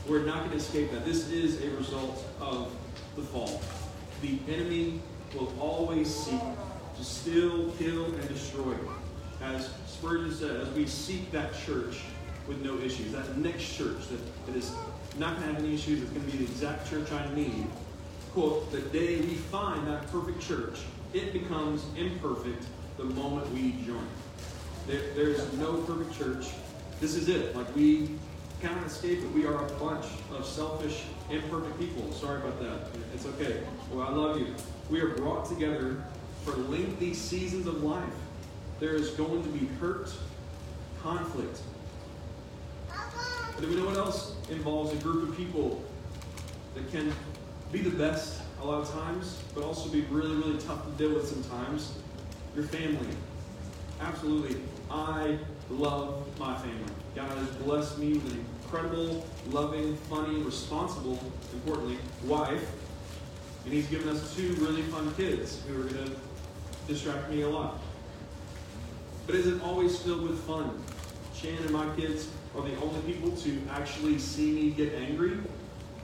We're 0.09 0.25
not 0.25 0.39
going 0.39 0.51
to 0.51 0.57
escape 0.57 0.91
that. 0.91 1.05
This 1.05 1.31
is 1.31 1.62
a 1.62 1.71
result 1.77 2.25
of 2.41 2.75
the 3.15 3.23
fall. 3.23 3.62
The 4.23 4.38
enemy 4.49 5.00
will 5.35 5.52
always 5.61 6.12
seek 6.14 6.41
to 6.97 7.05
steal, 7.05 7.71
kill, 7.73 8.07
and 8.07 8.29
destroy. 8.29 8.75
As 9.43 9.69
Spurgeon 9.88 10.33
said, 10.33 10.61
as 10.61 10.69
we 10.71 10.87
seek 10.87 11.33
that 11.33 11.52
church 11.67 12.00
with 12.47 12.64
no 12.64 12.79
issues, 12.79 13.12
that 13.12 13.37
next 13.37 13.76
church 13.76 14.09
that, 14.09 14.47
that 14.47 14.57
is 14.57 14.73
not 15.19 15.37
going 15.37 15.49
to 15.49 15.55
have 15.55 15.64
any 15.64 15.75
issues, 15.75 16.02
it's 16.02 16.11
going 16.12 16.25
to 16.25 16.31
be 16.31 16.38
the 16.38 16.45
exact 16.45 16.88
church 16.88 17.11
I 17.11 17.35
need. 17.35 17.67
Quote, 18.33 18.71
the 18.71 18.81
day 18.81 19.17
we 19.17 19.35
find 19.35 19.87
that 19.88 20.11
perfect 20.12 20.41
church, 20.41 20.79
it 21.12 21.33
becomes 21.33 21.85
imperfect 21.97 22.64
the 22.97 23.05
moment 23.05 23.50
we 23.52 23.73
join. 23.85 24.07
There, 24.87 25.12
there's 25.14 25.52
no 25.55 25.79
perfect 25.83 26.17
church. 26.17 26.47
This 27.00 27.17
is 27.17 27.29
it. 27.29 27.57
Like 27.57 27.75
we 27.75 28.11
cannot 28.62 28.87
escape 28.87 29.19
it. 29.19 29.33
We 29.33 29.45
are 29.45 29.66
a 29.66 29.71
bunch 29.73 30.07
of 30.33 30.47
selfish, 30.47 31.02
imperfect 31.28 31.78
people. 31.81 32.12
Sorry 32.12 32.40
about 32.40 32.61
that. 32.61 32.87
It's 33.12 33.26
okay. 33.26 33.61
Well, 33.90 34.07
I 34.07 34.11
love 34.11 34.38
you. 34.38 34.54
We 34.88 35.00
are 35.00 35.09
brought 35.09 35.47
together 35.47 36.04
for 36.45 36.52
lengthy 36.52 37.12
seasons 37.12 37.66
of 37.66 37.83
life. 37.83 38.04
There 38.78 38.95
is 38.95 39.11
going 39.11 39.42
to 39.42 39.49
be 39.49 39.66
hurt, 39.81 40.12
conflict. 41.02 41.59
But 42.88 43.61
do 43.61 43.69
we 43.69 43.75
know 43.75 43.87
what 43.87 43.97
else 43.97 44.37
involves 44.49 44.92
a 44.92 45.02
group 45.02 45.28
of 45.28 45.37
people 45.37 45.83
that 46.76 46.88
can 46.92 47.12
be 47.73 47.81
the 47.81 47.90
best 47.90 48.42
a 48.61 48.64
lot 48.64 48.83
of 48.83 48.90
times, 48.92 49.42
but 49.57 49.64
also 49.64 49.88
be 49.88 50.02
really, 50.02 50.37
really 50.37 50.59
tough 50.61 50.85
to 50.85 50.90
deal 50.92 51.14
with 51.14 51.26
sometimes? 51.26 51.92
Your 52.54 52.64
family. 52.64 53.09
Absolutely. 54.00 54.61
I 54.88 55.38
love 55.73 56.26
my 56.38 56.57
family. 56.57 56.93
God 57.14 57.37
has 57.37 57.49
blessed 57.57 57.99
me 57.99 58.14
with 58.14 58.33
an 58.33 58.45
incredible, 58.62 59.26
loving, 59.50 59.97
funny, 60.09 60.41
responsible, 60.41 61.19
importantly, 61.52 61.99
wife. 62.25 62.71
And 63.64 63.73
He's 63.73 63.87
given 63.87 64.09
us 64.09 64.35
two 64.35 64.55
really 64.55 64.83
fun 64.83 65.12
kids 65.14 65.62
who 65.67 65.81
are 65.81 65.85
going 65.85 66.07
to 66.07 66.17
distract 66.88 67.31
me 67.31 67.43
a 67.43 67.49
lot. 67.49 67.79
But 69.26 69.37
is 69.37 69.47
it 69.47 69.62
always 69.62 69.99
filled 69.99 70.23
with 70.23 70.38
fun? 70.45 70.83
Shan 71.35 71.57
and 71.59 71.71
my 71.71 71.87
kids 71.97 72.29
are 72.57 72.62
the 72.62 72.76
only 72.76 73.00
people 73.02 73.31
to 73.33 73.59
actually 73.71 74.19
see 74.19 74.52
me 74.52 74.71
get 74.71 74.95
angry. 74.95 75.38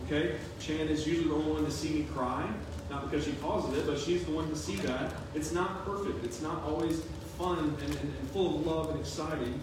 Okay? 0.06 0.36
Chan 0.60 0.88
is 0.88 1.06
usually 1.06 1.28
the 1.28 1.34
only 1.34 1.52
one 1.52 1.64
to 1.64 1.70
see 1.70 1.90
me 1.90 2.06
cry. 2.14 2.48
Not 2.90 3.10
because 3.10 3.26
she 3.26 3.32
causes 3.32 3.76
it, 3.78 3.86
but 3.86 3.98
she's 3.98 4.24
the 4.24 4.30
one 4.30 4.48
to 4.48 4.56
see 4.56 4.76
that. 4.76 5.12
It's 5.34 5.52
not 5.52 5.84
perfect. 5.84 6.24
It's 6.24 6.40
not 6.40 6.62
always 6.62 7.02
fun 7.38 7.58
and, 7.58 7.82
and, 7.82 7.94
and 7.94 8.30
full 8.32 8.56
of 8.56 8.66
love 8.66 8.90
and 8.90 9.00
exciting. 9.00 9.60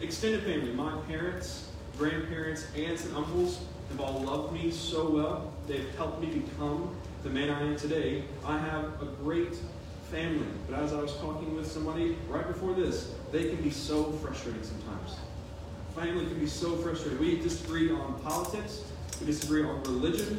Extended 0.00 0.44
family, 0.44 0.72
my 0.72 0.96
parents, 1.08 1.68
grandparents, 1.98 2.66
aunts, 2.76 3.04
and 3.04 3.16
uncles 3.16 3.60
have 3.90 4.00
all 4.00 4.20
loved 4.20 4.52
me 4.52 4.70
so 4.70 5.10
well. 5.10 5.52
They've 5.66 5.92
helped 5.96 6.20
me 6.20 6.28
become 6.28 6.94
the 7.24 7.28
man 7.30 7.50
I 7.50 7.60
am 7.62 7.76
today. 7.76 8.22
I 8.46 8.56
have 8.56 8.84
a 9.02 9.06
great 9.22 9.56
family. 10.10 10.46
But 10.68 10.78
as 10.78 10.92
I 10.92 11.00
was 11.00 11.14
talking 11.16 11.56
with 11.56 11.70
somebody 11.70 12.16
right 12.28 12.46
before 12.46 12.72
this, 12.72 13.12
they 13.32 13.48
can 13.48 13.62
be 13.62 13.70
so 13.70 14.04
frustrating 14.12 14.62
sometimes. 14.62 15.16
Family 15.94 16.24
can 16.26 16.38
be 16.38 16.46
so 16.46 16.76
frustrating. 16.76 17.18
We 17.18 17.40
disagree 17.40 17.90
on 17.90 18.18
politics, 18.20 18.84
we 19.20 19.26
disagree 19.26 19.64
on 19.64 19.82
religion. 19.82 20.38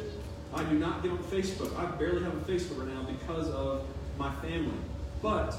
I 0.54 0.64
do 0.64 0.78
not 0.78 1.02
get 1.02 1.12
on 1.12 1.18
Facebook. 1.18 1.74
I 1.78 1.86
barely 1.96 2.22
have 2.24 2.34
a 2.34 2.52
Facebook 2.52 2.78
right 2.78 2.88
now 2.88 3.02
because 3.04 3.48
of 3.50 3.86
my 4.18 4.30
family. 4.36 4.74
But 5.22 5.56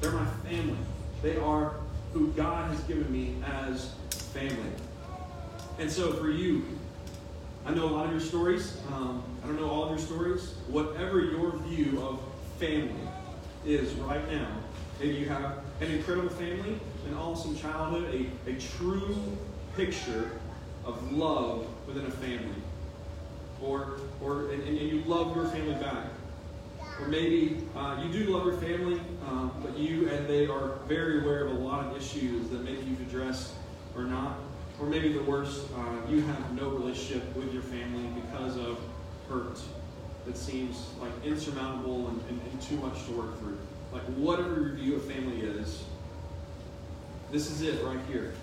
they're 0.00 0.10
my 0.10 0.26
family. 0.48 0.78
They 1.22 1.36
are 1.36 1.74
who 2.12 2.28
God 2.28 2.70
has 2.70 2.80
given 2.84 3.10
me 3.12 3.36
as 3.46 3.92
family. 4.10 4.72
And 5.78 5.90
so 5.90 6.12
for 6.14 6.30
you, 6.30 6.64
I 7.64 7.72
know 7.72 7.84
a 7.84 7.86
lot 7.86 8.06
of 8.06 8.12
your 8.12 8.20
stories. 8.20 8.78
Um, 8.92 9.22
I 9.42 9.46
don't 9.46 9.60
know 9.60 9.70
all 9.70 9.84
of 9.84 9.90
your 9.90 9.98
stories. 9.98 10.54
Whatever 10.68 11.20
your 11.20 11.56
view 11.68 12.02
of 12.02 12.20
family 12.58 13.08
is 13.64 13.92
right 13.94 14.30
now, 14.30 14.48
maybe 14.98 15.14
you 15.14 15.28
have 15.28 15.58
an 15.80 15.90
incredible 15.90 16.30
family, 16.30 16.78
an 17.06 17.14
awesome 17.14 17.56
childhood, 17.56 18.28
a, 18.46 18.50
a 18.50 18.54
true 18.78 19.16
picture 19.76 20.30
of 20.84 21.12
love 21.12 21.66
within 21.86 22.06
a 22.06 22.10
family. 22.10 22.54
Or, 23.62 24.00
or 24.20 24.50
and, 24.50 24.62
and 24.64 24.76
you 24.76 25.02
love 25.02 25.36
your 25.36 25.46
family 25.46 25.74
back. 25.74 26.06
Or 27.00 27.08
maybe 27.08 27.62
uh, 27.74 28.02
you 28.04 28.12
do 28.12 28.30
love 28.30 28.46
your 28.46 28.56
family, 28.58 29.00
um, 29.26 29.52
but 29.62 29.76
you 29.76 30.08
and 30.08 30.26
they 30.28 30.46
are 30.46 30.76
very 30.86 31.22
aware 31.22 31.46
of 31.46 31.52
a 31.52 31.58
lot 31.58 31.84
of 31.84 31.96
issues 31.96 32.48
that 32.50 32.64
maybe 32.64 32.82
you've 32.82 33.00
addressed 33.00 33.52
or 33.96 34.04
not. 34.04 34.38
Or 34.80 34.86
maybe 34.86 35.12
the 35.12 35.22
worst, 35.22 35.66
uh, 35.76 36.10
you 36.10 36.22
have 36.22 36.52
no 36.52 36.68
relationship 36.68 37.34
with 37.36 37.52
your 37.52 37.62
family 37.62 38.08
because 38.20 38.56
of 38.56 38.78
hurt 39.28 39.60
that 40.26 40.36
seems 40.36 40.90
like 41.00 41.12
insurmountable 41.24 42.08
and, 42.08 42.20
and, 42.28 42.40
and 42.50 42.62
too 42.62 42.76
much 42.76 43.04
to 43.06 43.12
work 43.12 43.38
through. 43.40 43.58
Like 43.92 44.02
whatever 44.16 44.60
your 44.60 44.74
view 44.74 44.96
of 44.96 45.04
family 45.04 45.40
is, 45.40 45.84
this 47.30 47.50
is 47.50 47.62
it 47.62 47.82
right 47.84 47.98
here. 48.08 48.34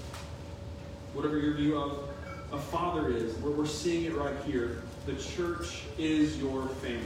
Whatever 1.14 1.38
your 1.38 1.54
view 1.54 1.78
of 1.78 2.10
a 2.52 2.60
father 2.60 3.10
is, 3.10 3.36
we're, 3.38 3.52
we're 3.52 3.66
seeing 3.66 4.06
it 4.06 4.16
right 4.16 4.36
here. 4.46 4.82
The 5.06 5.16
church 5.16 5.84
is 5.98 6.38
your 6.38 6.68
family 6.68 7.04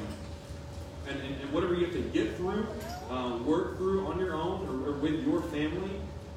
and, 1.07 1.19
and, 1.19 1.41
and, 1.41 1.51
whatever 1.51 1.73
you 1.73 1.85
have 1.85 1.93
to 1.93 2.01
get 2.01 2.35
through, 2.37 2.65
um, 3.09 3.45
work 3.45 3.77
through 3.77 4.05
on 4.07 4.19
your 4.19 4.33
own 4.33 4.67
or, 4.67 4.89
or, 4.89 4.93
with 4.93 5.25
your 5.25 5.41
family 5.41 5.91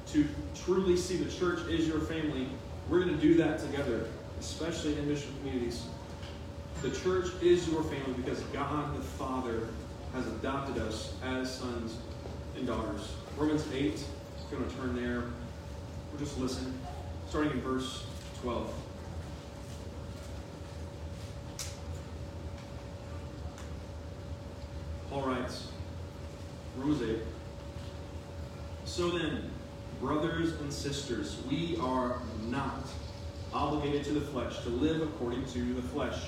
to 0.09 0.27
truly 0.65 0.97
see 0.97 1.17
the 1.17 1.31
church 1.31 1.61
is 1.69 1.87
your 1.87 2.01
family, 2.01 2.49
we're 2.89 3.05
going 3.05 3.15
to 3.15 3.21
do 3.21 3.35
that 3.35 3.59
together, 3.59 4.07
especially 4.41 4.97
in 4.99 5.09
mission 5.09 5.33
communities. 5.39 5.85
The 6.83 6.91
church 6.91 7.29
is 7.43 7.69
your 7.69 7.83
family 7.85 8.13
because 8.17 8.41
God 8.53 8.97
the 8.97 9.03
Father 9.03 9.69
has 10.13 10.27
adopted 10.27 10.79
us 10.79 11.15
as 11.25 11.53
sons 11.53 11.99
and 12.57 12.67
daughters. 12.67 13.13
Romans 13.37 13.65
8, 13.73 13.93
if 13.93 14.03
you 14.51 14.59
want 14.59 14.71
to 14.71 14.77
turn 14.77 14.97
there, 14.97 15.25
we'll 16.11 16.21
just 16.21 16.39
listen, 16.39 16.79
starting 17.29 17.53
in 17.53 17.61
verse 17.61 18.05
12. 18.43 18.73
Writes, 25.23 25.69
Romans 26.77 27.03
8. 27.03 27.19
So 28.85 29.11
then, 29.11 29.51
brothers 30.01 30.53
and 30.61 30.73
sisters, 30.73 31.39
we 31.49 31.77
are 31.81 32.21
not 32.49 32.87
obligated 33.53 34.05
to 34.05 34.13
the 34.13 34.21
flesh 34.21 34.61
to 34.61 34.69
live 34.69 35.03
according 35.03 35.45
to 35.47 35.75
the 35.75 35.83
flesh. 35.83 36.19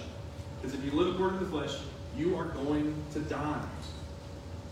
Because 0.57 0.77
if 0.77 0.85
you 0.85 0.91
live 0.93 1.15
according 1.15 1.39
to 1.39 1.45
the 1.45 1.51
flesh, 1.51 1.77
you 2.17 2.37
are 2.37 2.47
going 2.47 2.95
to 3.13 3.21
die. 3.21 3.65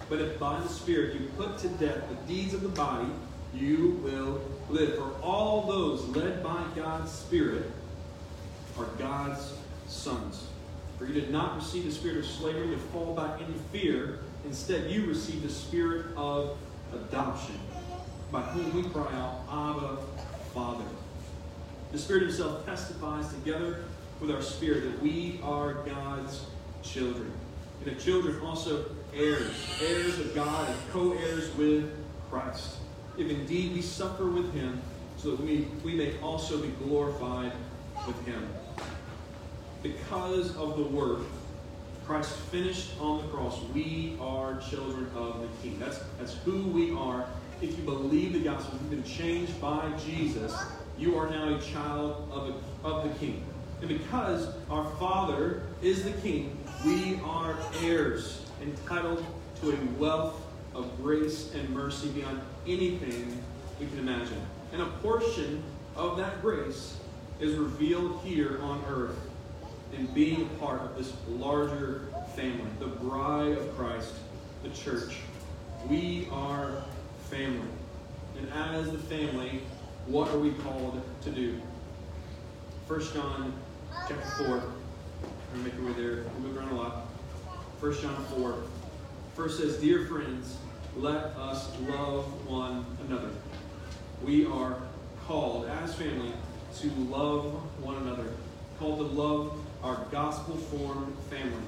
But 0.08 0.20
if 0.20 0.38
by 0.38 0.60
the 0.60 0.68
Spirit 0.68 1.20
you 1.20 1.28
put 1.36 1.58
to 1.58 1.68
death 1.68 2.08
the 2.08 2.32
deeds 2.32 2.54
of 2.54 2.62
the 2.62 2.68
body, 2.68 3.08
you 3.54 4.00
will 4.02 4.40
live. 4.68 4.96
For 4.96 5.12
all 5.22 5.66
those 5.66 6.04
led 6.08 6.42
by 6.42 6.64
God's 6.74 7.10
Spirit 7.10 7.70
are 8.78 8.86
God's 8.98 9.52
sons. 9.88 10.46
For 10.98 11.06
you 11.06 11.14
did 11.14 11.30
not 11.30 11.56
receive 11.56 11.84
the 11.84 11.92
spirit 11.92 12.18
of 12.18 12.26
slavery 12.26 12.68
to 12.68 12.78
fall 12.78 13.14
back 13.14 13.40
into 13.40 13.58
fear. 13.70 14.20
Instead, 14.44 14.90
you 14.90 15.06
received 15.06 15.42
the 15.42 15.52
spirit 15.52 16.06
of 16.16 16.56
adoption, 16.92 17.58
by 18.32 18.40
whom 18.42 18.74
we 18.74 18.88
cry 18.90 19.12
out, 19.14 19.40
Abba, 19.50 19.98
Father. 20.54 20.84
The 21.92 21.98
Spirit 21.98 22.22
Himself 22.22 22.64
testifies 22.64 23.28
together 23.32 23.84
with 24.20 24.30
our 24.30 24.42
spirit 24.42 24.84
that 24.84 25.02
we 25.02 25.40
are 25.42 25.74
God's 25.74 26.46
children. 26.82 27.32
And 27.84 27.94
the 27.94 28.00
children 28.00 28.40
also 28.40 28.86
heirs, 29.14 29.54
heirs 29.82 30.18
of 30.18 30.34
God 30.34 30.68
and 30.68 30.78
co 30.90 31.12
heirs 31.12 31.54
with 31.56 31.92
Christ. 32.30 32.76
If 33.18 33.30
indeed 33.30 33.74
we 33.74 33.82
suffer 33.82 34.26
with 34.26 34.52
Him, 34.54 34.80
so 35.16 35.32
that 35.32 35.40
we, 35.40 35.68
we 35.84 35.94
may 35.94 36.18
also 36.20 36.58
be 36.58 36.68
glorified 36.84 37.52
with 38.06 38.26
Him. 38.26 38.46
Because 39.82 40.56
of 40.56 40.76
the 40.76 40.84
work 40.84 41.20
Christ 42.06 42.36
finished 42.52 42.90
on 43.00 43.18
the 43.18 43.28
cross, 43.28 43.58
we 43.74 44.16
are 44.20 44.60
children 44.60 45.08
of 45.16 45.40
the 45.40 45.48
King. 45.60 45.76
That's, 45.80 45.98
that's 46.20 46.34
who 46.44 46.62
we 46.68 46.92
are. 46.92 47.26
If 47.60 47.76
you 47.76 47.84
believe 47.84 48.32
the 48.32 48.38
gospel, 48.38 48.78
you've 48.80 48.90
been 48.90 49.12
changed 49.12 49.60
by 49.60 49.90
Jesus, 50.06 50.56
you 50.96 51.18
are 51.18 51.28
now 51.28 51.56
a 51.56 51.60
child 51.60 52.28
of, 52.30 52.54
a, 52.84 52.86
of 52.86 53.08
the 53.08 53.18
King. 53.18 53.42
And 53.80 53.88
because 53.88 54.48
our 54.70 54.88
Father 55.00 55.62
is 55.82 56.04
the 56.04 56.12
King, 56.12 56.56
we 56.84 57.18
are 57.24 57.56
heirs, 57.82 58.46
entitled 58.62 59.24
to 59.62 59.72
a 59.72 59.76
wealth 59.98 60.40
of 60.76 60.96
grace 61.02 61.52
and 61.54 61.68
mercy 61.70 62.08
beyond 62.10 62.40
anything 62.68 63.42
we 63.80 63.86
can 63.86 63.98
imagine. 63.98 64.40
And 64.72 64.80
a 64.80 64.86
portion 64.86 65.60
of 65.96 66.16
that 66.18 66.40
grace 66.40 66.98
is 67.40 67.56
revealed 67.56 68.20
here 68.22 68.60
on 68.62 68.84
earth 68.88 69.18
in 69.92 70.06
being 70.06 70.42
a 70.42 70.64
part 70.64 70.82
of 70.82 70.96
this 70.96 71.12
larger 71.28 72.08
family, 72.34 72.66
the 72.78 72.86
bride 72.86 73.52
of 73.52 73.76
Christ, 73.76 74.12
the 74.62 74.68
church. 74.70 75.18
We 75.88 76.28
are 76.32 76.82
family. 77.30 77.68
And 78.38 78.52
as 78.52 78.90
the 78.90 78.98
family, 78.98 79.62
what 80.06 80.28
are 80.28 80.38
we 80.38 80.52
called 80.52 81.00
to 81.22 81.30
do? 81.30 81.60
1 82.86 83.00
John 83.14 83.52
chapter 84.08 84.44
4. 84.44 84.46
I'm 84.46 84.52
going 84.52 84.70
to 85.54 85.58
make 85.58 85.74
our 85.74 85.86
way 85.86 85.92
there. 85.92 86.24
We 86.36 86.48
move 86.48 86.56
around 86.56 86.70
a 86.70 86.74
lot. 86.74 87.06
1 87.80 88.00
John 88.00 88.24
4. 88.36 88.62
First 89.34 89.58
says, 89.58 89.78
Dear 89.78 90.06
friends, 90.06 90.56
let 90.96 91.16
us 91.36 91.70
love 91.80 92.24
one 92.48 92.84
another. 93.06 93.30
We 94.24 94.46
are 94.46 94.78
called, 95.26 95.66
as 95.66 95.94
family, 95.94 96.32
to 96.78 96.90
love 97.10 97.44
one 97.82 97.96
another. 97.96 98.32
Called 98.78 98.98
to 98.98 99.04
love 99.04 99.58
our 99.82 100.06
gospel 100.10 100.56
formed 100.56 101.16
family. 101.30 101.62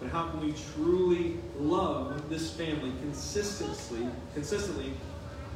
But 0.00 0.10
how 0.10 0.28
can 0.28 0.40
we 0.40 0.54
truly 0.74 1.36
love 1.58 2.28
this 2.28 2.50
family 2.52 2.92
consistently, 3.00 4.08
consistently 4.34 4.92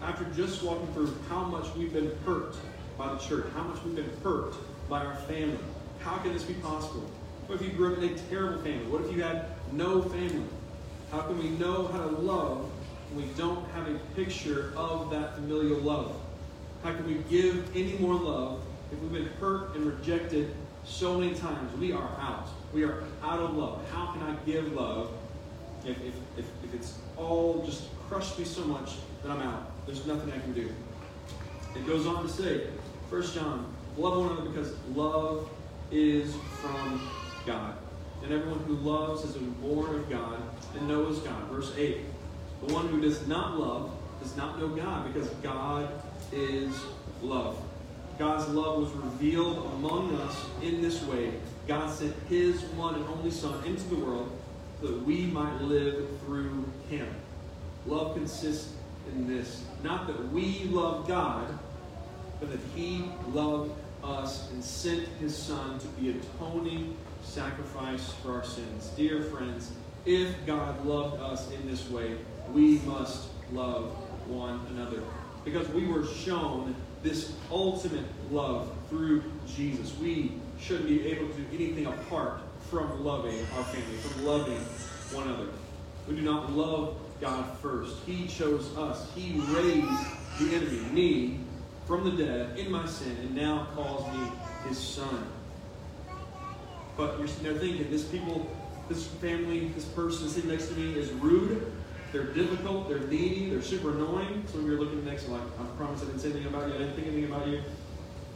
after 0.03 0.25
just 0.37 0.63
walking 0.63 0.87
through 0.95 1.17
how 1.29 1.45
much 1.45 1.67
we've 1.75 1.93
been 1.93 2.17
hurt 2.25 2.55
by 2.97 3.13
the 3.13 3.19
church, 3.19 3.47
how 3.55 3.65
much 3.65 3.83
we've 3.85 3.97
been 3.97 4.11
hurt 4.23 4.55
by 4.89 5.05
our 5.05 5.17
family? 5.23 5.59
How 6.01 6.19
can 6.19 6.33
this 6.33 6.45
be 6.45 6.55
possible? 6.55 7.11
What 7.47 7.61
if 7.61 7.67
you 7.67 7.73
grew 7.73 7.93
up 7.93 7.99
in 8.03 8.05
a 8.05 8.19
terrible 8.31 8.63
family? 8.63 8.87
What 8.87 9.03
if 9.03 9.13
you 9.13 9.23
had 9.23 9.47
no 9.73 10.03
family? 10.03 10.47
How 11.11 11.23
can 11.23 11.39
we 11.39 11.51
know 11.51 11.89
how 11.89 11.99
to 11.99 12.17
love 12.17 12.71
when 13.11 13.27
we 13.27 13.33
don't 13.35 13.69
have 13.71 13.89
a 13.89 13.99
picture 14.15 14.73
of 14.77 15.11
that 15.11 15.35
familial 15.35 15.81
love? 15.81 16.21
How 16.83 16.93
can 16.93 17.07
we 17.07 17.15
give 17.29 17.75
any 17.77 17.95
more 17.99 18.15
love 18.15 18.63
if 18.93 18.99
we've 19.01 19.13
been 19.13 19.33
hurt 19.41 19.75
and 19.75 19.87
rejected 19.87 20.55
so 20.87 21.19
many 21.19 21.35
times? 21.35 21.77
We 21.79 21.93
are 21.93 22.11
out. 22.21 22.49
We 22.73 22.85
are 22.85 23.03
out 23.23 23.41
of 23.41 23.57
love. 23.57 23.89
How 23.91 24.13
can 24.13 24.23
I 24.23 24.35
give 24.47 24.73
love 24.73 25.11
if, 25.85 25.97
if, 26.03 26.15
if, 26.39 26.47
if 26.65 26.75
it's 26.75 26.99
all 27.17 27.63
just 27.65 27.85
crushed 28.09 28.39
me 28.39 28.45
so 28.45 28.65
much 28.65 28.93
that 29.23 29.31
I'm 29.31 29.43
out? 29.43 29.71
There's 29.87 30.07
nothing 30.07 30.33
I 30.33 30.39
can 30.39 30.53
do. 30.53 30.73
It 31.75 31.87
goes 31.87 32.07
on 32.07 32.23
to 32.27 32.29
say, 32.29 32.69
1 33.11 33.23
John, 33.33 33.67
love 33.97 34.19
one 34.19 34.31
another 34.31 34.49
because 34.49 34.75
love 34.95 35.49
is 35.91 36.35
from 36.61 37.09
God. 37.47 37.77
And 38.23 38.33
everyone 38.33 38.61
who 38.61 38.75
loves 38.77 39.23
has 39.23 39.35
been 39.35 39.51
born 39.53 39.95
of 39.95 40.11
God 40.11 40.41
and 40.77 40.89
knows 40.89 41.19
God. 41.21 41.49
Verse 41.49 41.73
8 41.77 42.01
The 42.67 42.75
one 42.75 42.89
who 42.89 43.01
does 43.01 43.27
not 43.27 43.59
love 43.59 43.93
does 44.21 44.37
not 44.37 44.59
know 44.59 44.69
God 44.69 45.13
because 45.13 45.29
God 45.43 45.89
is 46.33 46.75
love. 47.23 47.59
God's 48.19 48.49
love 48.49 48.79
was 48.79 48.91
revealed 48.93 49.59
among 49.75 50.15
us 50.17 50.47
in 50.63 50.81
this 50.81 51.03
way. 51.05 51.33
God 51.69 51.93
sent 51.93 52.15
his 52.29 52.63
one 52.63 52.95
and 52.95 53.05
only 53.09 53.31
Son 53.31 53.63
into 53.65 53.85
the 53.89 53.97
world 53.97 54.31
so 54.81 54.89
that 54.89 55.03
we 55.05 55.27
might 55.27 55.61
live 55.61 56.09
through 56.21 56.65
him. 56.89 57.09
Love 57.87 58.15
consists 58.15 58.73
in 59.13 59.27
this 59.29 59.65
not 59.83 60.07
that 60.07 60.33
we 60.33 60.65
love 60.65 61.07
God, 61.07 61.47
but 62.41 62.51
that 62.51 62.61
he 62.75 63.05
loved 63.33 63.73
us 64.03 64.51
and 64.51 64.63
sent 64.63 65.07
his 65.21 65.37
Son 65.37 65.79
to 65.79 65.87
be 65.89 66.11
atoning 66.11 66.97
sacrifice 67.23 68.13
for 68.23 68.33
our 68.33 68.45
sins. 68.45 68.91
Dear 68.97 69.23
friends, 69.23 69.73
if 70.05 70.35
God 70.47 70.87
loved 70.87 71.21
us 71.21 71.51
in 71.51 71.69
this 71.69 71.89
way, 71.91 72.17
we 72.53 72.79
must 72.81 73.29
love 73.53 73.91
one 74.29 74.61
another. 74.71 75.03
Because 75.45 75.69
we 75.69 75.87
were 75.87 76.07
shown 76.07 76.75
this 77.03 77.33
ultimate 77.51 78.05
love 78.31 78.73
through 78.89 79.23
Jesus. 79.47 79.97
We 79.99 80.33
shouldn't 80.61 80.89
be 80.89 81.07
able 81.07 81.29
to 81.29 81.35
do 81.35 81.47
anything 81.53 81.87
apart 81.87 82.41
from 82.71 83.05
loving 83.05 83.39
our 83.57 83.65
family, 83.65 83.97
from 83.99 84.25
loving 84.25 84.59
one 85.13 85.29
another. 85.29 85.49
We 86.09 86.17
do 86.17 86.23
not 86.23 86.53
love 86.53 86.97
God 87.21 87.59
first. 87.59 87.97
He 88.07 88.27
chose 88.27 88.77
us. 88.77 89.11
He 89.15 89.41
raised 89.49 89.89
the 90.39 90.55
enemy, 90.55 90.81
me, 90.93 91.41
from 91.87 92.05
the 92.05 92.25
dead 92.25 92.59
in 92.59 92.71
my 92.71 92.87
sin, 92.87 93.17
and 93.21 93.35
now 93.35 93.69
calls 93.75 94.07
me 94.17 94.27
his 94.69 94.79
son. 94.79 95.27
But 96.97 97.19
you're 97.19 97.29
sitting 97.29 97.45
there 97.45 97.55
thinking, 97.55 97.91
this 97.91 98.05
people, 98.05 98.51
this 98.89 99.07
family, 99.07 99.69
this 99.69 99.85
person 99.85 100.29
sitting 100.29 100.51
next 100.51 100.69
to 100.69 100.75
me 100.75 100.99
is 100.99 101.11
rude. 101.13 101.73
They're 102.17 102.33
difficult. 102.33 102.89
They're 102.89 103.01
needy. 103.01 103.51
They're 103.51 103.61
super 103.61 103.91
annoying. 103.91 104.43
Some 104.51 104.61
of 104.61 104.67
you 104.67 104.75
are 104.75 104.81
looking 104.81 105.05
next 105.05 105.29
like, 105.29 105.43
I 105.61 105.65
promise 105.77 106.01
I 106.01 106.07
didn't 106.07 106.21
say 106.21 106.31
anything 106.31 106.47
about 106.47 106.69
you. 106.69 106.75
I 106.75 106.79
didn't 106.79 106.95
think 106.95 107.09
anything 107.09 107.31
about 107.31 107.47
you. 107.47 107.61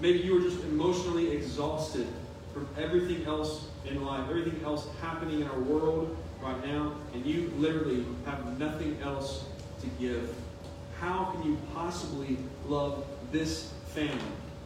Maybe 0.00 0.18
you 0.18 0.34
were 0.34 0.40
just 0.42 0.62
emotionally 0.64 1.30
exhausted 1.30 2.06
from 2.52 2.68
everything 2.78 3.24
else 3.24 3.68
in 3.86 4.04
life, 4.04 4.28
everything 4.28 4.60
else 4.66 4.86
happening 5.00 5.40
in 5.40 5.48
our 5.48 5.60
world 5.60 6.14
right 6.42 6.62
now, 6.66 6.92
and 7.14 7.24
you 7.24 7.50
literally 7.56 8.04
have 8.26 8.58
nothing 8.58 8.98
else 9.02 9.46
to 9.80 9.86
give. 9.98 10.34
How 11.00 11.32
can 11.32 11.42
you 11.42 11.56
possibly 11.72 12.36
love 12.68 13.06
this 13.32 13.72
family? 13.94 14.18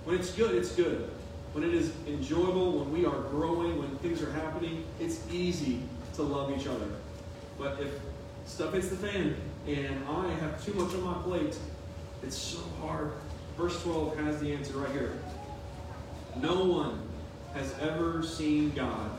When 0.07 0.16
it's 0.16 0.33
good, 0.33 0.57
it's 0.57 0.74
good. 0.74 1.09
When 1.53 1.62
it 1.62 1.72
is 1.72 1.92
enjoyable, 2.09 2.81
when 2.81 2.92
we 2.92 3.07
are 3.07 3.20
growing, 3.31 3.79
when 3.79 3.96
things 3.98 4.20
are 4.22 4.33
happening, 4.33 4.85
it's 4.98 5.20
easy 5.31 5.83
to 6.14 6.22
love 6.22 6.50
each 6.59 6.66
other. 6.66 6.88
But 7.57 7.79
if 7.81 7.92
stuff 8.44 8.72
hits 8.72 8.88
the 8.88 8.96
fan 8.96 9.37
and 9.66 10.04
I 10.09 10.30
have 10.40 10.64
too 10.64 10.74
much 10.74 10.94
on 10.94 11.02
my 11.02 11.14
plate, 11.22 11.57
it's 12.22 12.37
so 12.37 12.61
hard. 12.80 13.12
Verse 13.57 13.83
12 13.83 14.16
has 14.18 14.40
the 14.40 14.52
answer 14.52 14.74
right 14.74 14.90
here. 14.92 15.12
No 16.40 16.64
one 16.64 17.00
has 17.54 17.74
ever 17.80 18.22
seen 18.22 18.70
God. 18.70 19.11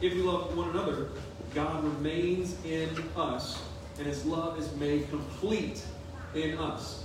If 0.00 0.14
we 0.14 0.22
love 0.22 0.56
one 0.56 0.70
another, 0.70 1.08
God 1.54 1.84
remains 1.84 2.56
in 2.64 2.88
us, 3.16 3.62
and 3.98 4.06
his 4.06 4.24
love 4.24 4.58
is 4.58 4.74
made 4.76 5.10
complete 5.10 5.84
in 6.34 6.56
us. 6.58 7.04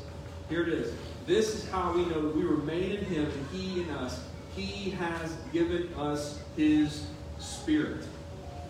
Here 0.49 0.63
it 0.63 0.69
is. 0.69 0.93
This 1.25 1.56
is 1.56 1.69
how 1.69 1.91
we 1.91 2.06
know 2.06 2.21
that 2.21 2.36
we 2.36 2.43
remain 2.43 2.91
in 2.91 3.06
him 3.06 3.25
and 3.25 3.47
he 3.51 3.82
in 3.82 3.89
us. 3.89 4.21
He 4.58 4.89
has 4.91 5.34
given 5.53 5.93
us 5.93 6.39
His 6.56 7.06
Spirit. 7.38 8.03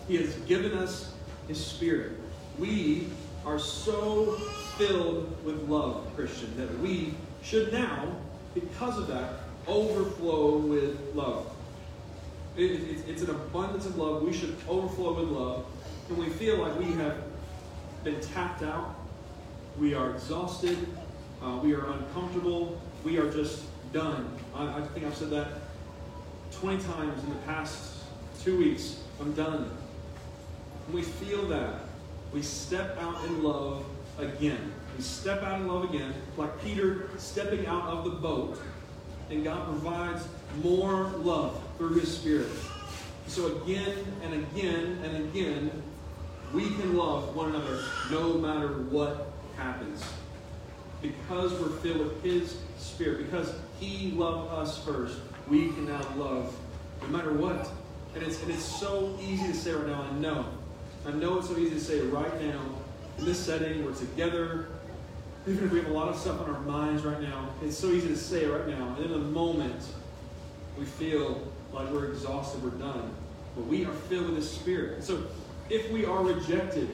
He 0.06 0.16
has 0.16 0.34
given 0.40 0.72
us 0.72 1.14
His 1.48 1.64
Spirit. 1.64 2.12
We 2.58 3.08
are 3.44 3.58
so 3.58 4.32
filled 4.76 5.44
with 5.44 5.68
love, 5.68 6.06
Christian, 6.16 6.56
that 6.56 6.78
we 6.80 7.14
should 7.42 7.72
now, 7.72 8.16
because 8.54 8.98
of 8.98 9.06
that, 9.08 9.34
overflow 9.66 10.56
with 10.56 10.98
love. 11.14 11.50
It, 12.56 12.72
it, 12.72 13.08
it's 13.08 13.22
an 13.22 13.30
abundance 13.30 13.86
of 13.86 13.96
love. 13.96 14.22
We 14.22 14.32
should 14.32 14.56
overflow 14.68 15.12
with 15.12 15.28
love. 15.28 15.64
When 16.08 16.18
we 16.18 16.30
feel 16.30 16.58
like 16.58 16.78
we 16.78 16.92
have 16.92 17.16
been 18.02 18.20
tapped 18.20 18.62
out, 18.62 18.96
we 19.78 19.94
are 19.94 20.10
exhausted, 20.10 20.76
uh, 21.42 21.60
we 21.62 21.74
are 21.74 21.86
uncomfortable, 21.90 22.80
we 23.04 23.18
are 23.18 23.30
just 23.30 23.62
done. 23.92 24.28
I, 24.54 24.78
I 24.78 24.82
think 24.88 25.06
I've 25.06 25.14
said 25.14 25.30
that 25.30 25.48
20 26.52 26.82
times 26.82 27.22
in 27.22 27.30
the 27.30 27.36
past 27.46 27.94
two 28.42 28.58
weeks. 28.58 29.00
I'm 29.20 29.32
done. 29.34 29.70
When 30.86 30.96
we 30.96 31.02
feel 31.02 31.46
that, 31.48 31.80
we 32.32 32.42
step 32.42 32.96
out 33.00 33.24
in 33.24 33.42
love 33.42 33.84
again. 34.18 34.72
We 34.96 35.02
step 35.02 35.42
out 35.42 35.60
in 35.60 35.68
love 35.68 35.84
again, 35.84 36.14
like 36.36 36.62
Peter 36.62 37.10
stepping 37.18 37.66
out 37.66 37.84
of 37.84 38.04
the 38.04 38.10
boat, 38.10 38.60
and 39.30 39.44
God 39.44 39.64
provides 39.66 40.26
more 40.62 41.04
love 41.18 41.60
through 41.76 41.94
His 41.94 42.14
Spirit. 42.14 42.48
So 43.26 43.58
again 43.62 43.94
and 44.22 44.34
again 44.34 44.98
and 45.04 45.16
again, 45.28 45.70
we 46.52 46.64
can 46.70 46.96
love 46.96 47.36
one 47.36 47.50
another 47.50 47.82
no 48.10 48.34
matter 48.34 48.68
what 48.68 49.32
happens. 49.56 50.02
Because 51.00 51.52
we're 51.52 51.76
filled 51.78 51.98
with 51.98 52.22
His 52.22 52.58
Spirit, 52.78 53.30
because 53.30 53.54
He 53.78 54.10
loved 54.12 54.52
us 54.52 54.82
first. 54.84 55.18
We 55.48 55.68
can 55.68 55.86
now 55.86 56.04
love 56.16 56.56
no 57.02 57.08
matter 57.08 57.32
what. 57.32 57.70
And 58.14 58.22
it's, 58.22 58.42
and 58.42 58.50
it's 58.50 58.64
so 58.64 59.16
easy 59.22 59.46
to 59.46 59.54
say 59.54 59.72
right 59.72 59.86
now, 59.86 60.02
I 60.02 60.12
know. 60.14 60.46
I 61.06 61.12
know 61.12 61.38
it's 61.38 61.48
so 61.48 61.56
easy 61.56 61.70
to 61.70 61.80
say 61.80 62.00
right 62.00 62.42
now, 62.42 62.60
in 63.18 63.24
this 63.24 63.38
setting, 63.38 63.84
we're 63.84 63.94
together, 63.94 64.68
even 65.46 65.64
if 65.64 65.72
we 65.72 65.78
have 65.78 65.88
a 65.88 65.92
lot 65.92 66.08
of 66.08 66.16
stuff 66.16 66.40
on 66.40 66.54
our 66.54 66.60
minds 66.60 67.04
right 67.04 67.20
now, 67.20 67.48
it's 67.62 67.76
so 67.76 67.88
easy 67.88 68.08
to 68.08 68.16
say 68.16 68.46
right 68.46 68.68
now. 68.68 68.94
And 68.96 69.06
in 69.06 69.12
a 69.12 69.18
moment, 69.18 69.82
we 70.78 70.84
feel 70.84 71.42
like 71.72 71.88
we're 71.90 72.06
exhausted, 72.06 72.62
we're 72.62 72.70
done. 72.70 73.10
But 73.56 73.66
we 73.66 73.84
are 73.84 73.92
filled 73.92 74.26
with 74.26 74.36
the 74.36 74.42
Spirit. 74.42 75.02
So 75.02 75.24
if 75.70 75.90
we 75.90 76.04
are 76.04 76.22
rejected, 76.22 76.88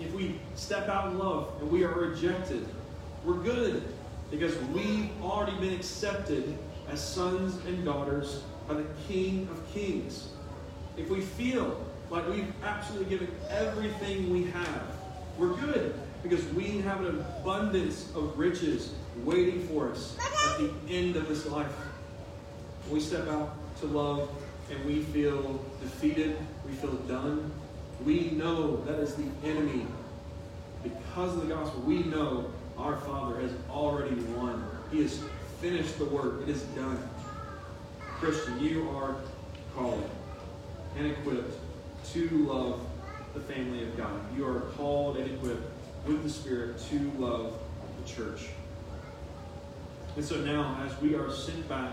if 0.00 0.12
we 0.12 0.40
step 0.54 0.88
out 0.88 1.08
in 1.08 1.18
love 1.18 1.52
and 1.60 1.70
we 1.70 1.84
are 1.84 1.92
rejected, 1.92 2.66
we're 3.24 3.34
good 3.34 3.82
because 4.30 4.56
we've 4.72 5.10
already 5.22 5.56
been 5.58 5.74
accepted 5.74 6.56
as 6.88 7.02
sons 7.02 7.56
and 7.66 7.84
daughters 7.84 8.42
by 8.66 8.74
the 8.74 8.86
King 9.06 9.48
of 9.50 9.72
Kings. 9.72 10.28
If 10.96 11.10
we 11.10 11.20
feel 11.20 11.84
like 12.10 12.28
we've 12.28 12.52
absolutely 12.64 13.08
given 13.10 13.34
everything 13.50 14.30
we 14.30 14.44
have, 14.44 14.82
we're 15.36 15.54
good 15.56 15.94
because 16.22 16.44
we 16.54 16.78
have 16.78 17.04
an 17.04 17.20
abundance 17.20 18.10
of 18.14 18.38
riches 18.38 18.92
waiting 19.24 19.66
for 19.68 19.90
us 19.90 20.16
at 20.18 20.58
the 20.58 20.70
end 20.88 21.16
of 21.16 21.28
this 21.28 21.46
life. 21.46 21.72
We 22.90 23.00
step 23.00 23.28
out 23.28 23.54
to 23.80 23.86
love 23.86 24.30
and 24.70 24.84
we 24.84 25.02
feel 25.04 25.60
defeated, 25.80 26.36
we 26.66 26.72
feel 26.74 26.94
done, 26.94 27.50
we 28.04 28.30
know 28.30 28.76
that 28.84 28.98
is 29.00 29.14
the 29.14 29.26
enemy. 29.44 29.86
Because 30.82 31.34
of 31.34 31.46
the 31.46 31.54
gospel, 31.54 31.82
we 31.82 32.04
know 32.04 32.50
our 32.76 32.96
Father 32.96 33.40
has 33.40 33.50
already 33.70 34.14
won. 34.14 34.64
He 34.90 35.02
has 35.02 35.22
finished 35.60 35.98
the 35.98 36.04
work. 36.04 36.42
It 36.42 36.48
is 36.48 36.62
done. 36.62 37.08
Christian, 38.20 38.60
you 38.60 38.88
are 38.90 39.16
called 39.74 40.08
and 40.96 41.06
equipped 41.06 41.52
to 42.12 42.28
love 42.46 42.80
the 43.34 43.40
family 43.40 43.82
of 43.82 43.96
God. 43.96 44.20
You 44.36 44.46
are 44.46 44.60
called 44.76 45.16
and 45.16 45.30
equipped 45.30 45.70
with 46.06 46.22
the 46.22 46.30
Spirit 46.30 46.78
to 46.90 47.12
love 47.18 47.58
the 48.00 48.08
church. 48.08 48.48
And 50.16 50.24
so 50.24 50.40
now, 50.40 50.80
as 50.84 51.00
we 51.00 51.14
are 51.14 51.30
sent 51.30 51.68
back 51.68 51.92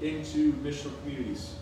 into 0.00 0.52
missional 0.54 0.92
communities, 1.00 1.54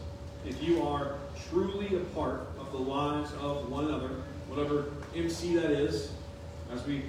if 0.46 0.62
you 0.62 0.82
are 0.82 1.16
truly 1.48 1.96
a 1.96 2.00
part 2.00 2.48
of 2.58 2.72
the 2.72 2.78
lives 2.78 3.32
of 3.40 3.70
one 3.70 3.86
another, 3.86 4.10
whatever 4.48 4.86
MC 5.14 5.54
that 5.56 5.70
is, 5.70 6.10
as 6.72 6.84
we 6.86 7.04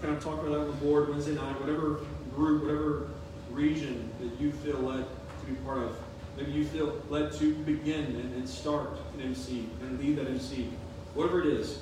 kind 0.00 0.14
of 0.14 0.22
talked 0.22 0.46
about 0.46 0.52
that 0.52 0.60
on 0.60 0.66
the 0.66 0.72
board 0.74 1.08
Wednesday 1.08 1.34
night, 1.34 1.58
whatever 1.60 2.00
group, 2.34 2.62
whatever 2.62 3.08
region 3.50 4.10
that 4.20 4.40
you 4.40 4.52
feel 4.52 4.78
led 4.78 5.04
to 5.40 5.46
be 5.46 5.54
part 5.64 5.78
of, 5.78 5.96
maybe 6.36 6.52
you 6.52 6.64
feel 6.64 7.00
led 7.08 7.32
to 7.34 7.54
begin 7.56 8.04
and, 8.04 8.34
and 8.34 8.48
start 8.48 8.90
an 9.14 9.22
MC 9.22 9.66
and 9.80 9.98
lead 9.98 10.16
that 10.16 10.26
MC, 10.26 10.68
whatever 11.14 11.40
it 11.40 11.46
is, 11.46 11.80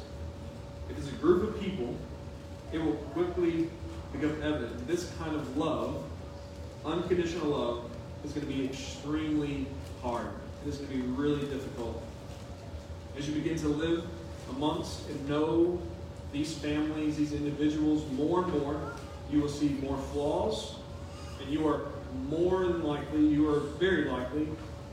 if 0.90 0.98
it's 0.98 1.08
a 1.08 1.12
group 1.12 1.48
of 1.48 1.60
people, 1.60 1.96
it 2.72 2.78
will 2.78 2.94
quickly 3.14 3.68
become 4.12 4.42
evident 4.42 4.86
this 4.86 5.10
kind 5.18 5.34
of 5.34 5.56
love, 5.56 6.04
unconditional 6.84 7.48
love, 7.48 7.90
is 8.24 8.32
going 8.32 8.46
to 8.46 8.52
be 8.52 8.64
extremely 8.64 9.66
hard. 10.02 10.28
It 10.64 10.68
is 10.68 10.76
going 10.76 10.90
to 10.90 10.96
be 10.96 11.02
really 11.02 11.46
difficult. 11.46 12.02
As 13.16 13.28
you 13.28 13.34
begin 13.34 13.58
to 13.58 13.68
live 13.68 14.04
amongst 14.50 15.08
and 15.08 15.28
know 15.28 15.80
these 16.32 16.54
families, 16.54 17.16
these 17.16 17.32
individuals 17.32 18.10
more 18.12 18.44
and 18.44 18.52
more, 18.60 18.92
you 19.30 19.40
will 19.40 19.48
see 19.48 19.70
more 19.82 19.98
flaws, 20.12 20.76
and 21.40 21.50
you 21.50 21.66
are 21.66 21.86
more 22.28 22.66
than 22.66 22.82
likely, 22.84 23.26
you 23.26 23.48
are 23.50 23.60
very 23.60 24.04
likely 24.04 24.48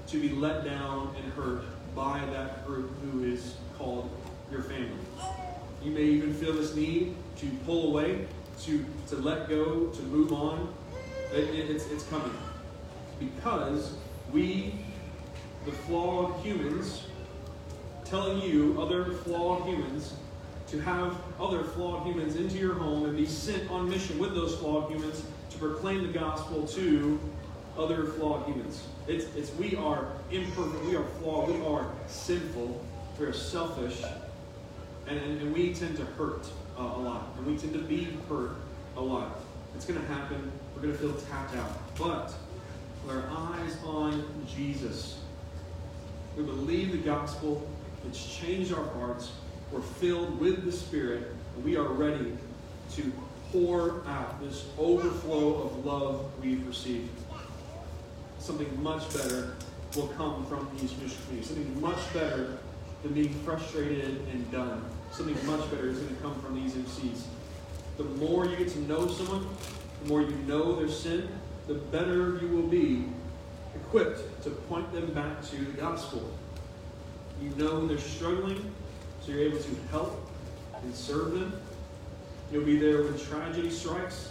to 0.08 0.22
be 0.22 0.30
let 0.30 0.66
down 0.66 1.14
and 1.22 1.34
hurt 1.34 1.64
by 1.96 2.20
that 2.32 2.66
group 2.66 2.92
who 3.02 3.24
is 3.24 3.56
called 3.78 4.10
your 4.52 4.64
family. 4.64 4.90
You 5.84 5.92
may 5.92 6.04
even 6.04 6.34
feel 6.34 6.54
this 6.54 6.76
need 6.76 7.16
to 7.38 7.46
pull 7.66 7.90
away, 7.90 8.28
to, 8.64 8.86
to 9.08 9.16
let 9.18 9.48
go, 9.48 9.88
to 9.88 10.02
move 10.04 10.34
on. 10.34 10.74
It, 11.34 11.44
it, 11.56 11.70
it's, 11.70 11.86
it's 11.88 12.06
coming. 12.08 12.36
Because 13.20 13.94
we, 14.32 14.76
the 15.66 15.72
flawed 15.72 16.42
humans, 16.42 17.04
telling 18.04 18.42
you, 18.42 18.82
other 18.82 19.12
flawed 19.12 19.68
humans, 19.68 20.16
to 20.68 20.80
have 20.82 21.16
other 21.40 21.64
flawed 21.64 22.06
humans 22.06 22.36
into 22.36 22.58
your 22.58 22.76
home 22.76 23.06
and 23.06 23.16
be 23.16 23.26
sent 23.26 23.70
on 23.72 23.90
mission 23.90 24.20
with 24.20 24.36
those 24.36 24.56
flawed 24.56 24.92
humans 24.92 25.24
proclaim 25.60 26.08
the 26.08 26.14
gospel 26.14 26.66
to 26.68 27.20
other 27.78 28.06
flawed 28.06 28.48
humans. 28.48 28.88
It's, 29.08 29.26
it's 29.36 29.54
we 29.56 29.76
are 29.76 30.08
imperfect, 30.32 30.86
we 30.86 30.96
are 30.96 31.06
flawed, 31.20 31.50
we 31.50 31.66
are 31.66 31.92
sinful, 32.08 32.84
we 33.20 33.26
are 33.26 33.34
selfish, 33.34 34.02
and, 35.08 35.20
and, 35.20 35.54
we 35.54 35.74
tend 35.74 35.98
to 35.98 36.06
hurt 36.06 36.46
uh, 36.78 36.82
a 36.82 37.00
lot, 37.00 37.30
and 37.38 37.46
we 37.46 37.58
tend 37.58 37.74
to 37.74 37.80
be 37.80 38.08
hurt 38.28 38.52
a 38.96 39.02
lot. 39.02 39.40
It's 39.76 39.86
going 39.86 40.00
to 40.00 40.06
happen. 40.08 40.52
We're 40.76 40.84
going 40.84 40.94
to 40.94 41.00
feel 41.00 41.14
tapped 41.14 41.56
out. 41.56 41.72
But 41.98 42.34
with 43.06 43.16
our 43.16 43.24
eyes 43.32 43.78
on 43.86 44.24
Jesus, 44.48 45.20
we 46.38 46.44
believe 46.44 46.92
the 46.92 46.98
gospel. 46.98 47.68
It's 48.08 48.38
changed 48.38 48.74
our 48.74 48.86
hearts. 48.86 49.32
We're 49.72 49.82
filled 49.82 50.40
with 50.40 50.64
the 50.66 50.72
Spirit, 50.72 51.32
and 51.56 51.64
we 51.64 51.76
are 51.76 51.88
ready 51.88 52.38
to 52.96 53.14
pour 53.52 54.04
out 54.08 54.42
this 54.42 54.66
overflow 54.78 55.64
of 55.64 55.86
love 55.86 56.26
we've 56.42 56.66
received. 56.68 57.10
Something 58.40 58.82
much 58.82 59.12
better 59.14 59.56
will 59.96 60.08
come 60.10 60.46
from 60.46 60.70
these 60.80 60.96
mission. 60.98 61.44
Something 61.44 61.82
much 61.82 62.14
better 62.14 62.58
than 63.04 63.14
being 63.14 63.34
frustrated 63.46 64.22
and 64.32 64.52
done. 64.52 64.84
Something 65.12 65.36
much 65.46 65.70
better 65.72 65.90
is 65.90 65.98
going 66.00 66.16
to 66.16 66.22
come 66.22 66.40
from 66.42 66.56
these 66.56 66.74
MCs. 66.74 67.24
The 67.98 68.04
more 68.04 68.46
you 68.46 68.56
get 68.56 68.70
to 68.70 68.80
know 68.82 69.08
someone, 69.08 69.48
the 70.04 70.10
more 70.10 70.22
you 70.22 70.36
know 70.48 70.76
their 70.76 70.88
sin, 70.88 71.28
the 71.68 71.74
better 71.74 72.40
you 72.42 72.48
will 72.50 72.68
be 72.68 73.06
equipped 73.76 74.44
to 74.44 74.50
point 74.52 74.92
them 74.94 75.12
back 75.14 75.44
to 75.50 75.56
the 75.58 75.72
gospel. 75.74 76.32
You 77.42 77.50
know 77.52 77.88
they're 77.88 77.98
struggling, 77.98 78.74
so 79.22 79.32
you're 79.32 79.42
able 79.42 79.60
to 79.60 79.76
help 79.92 80.30
and 80.82 80.96
serve 80.96 81.32
them. 81.32 81.60
You'll 82.52 82.66
be 82.66 82.80
there 82.80 83.04
when 83.04 83.18
tragedy 83.20 83.70
strikes. 83.70 84.30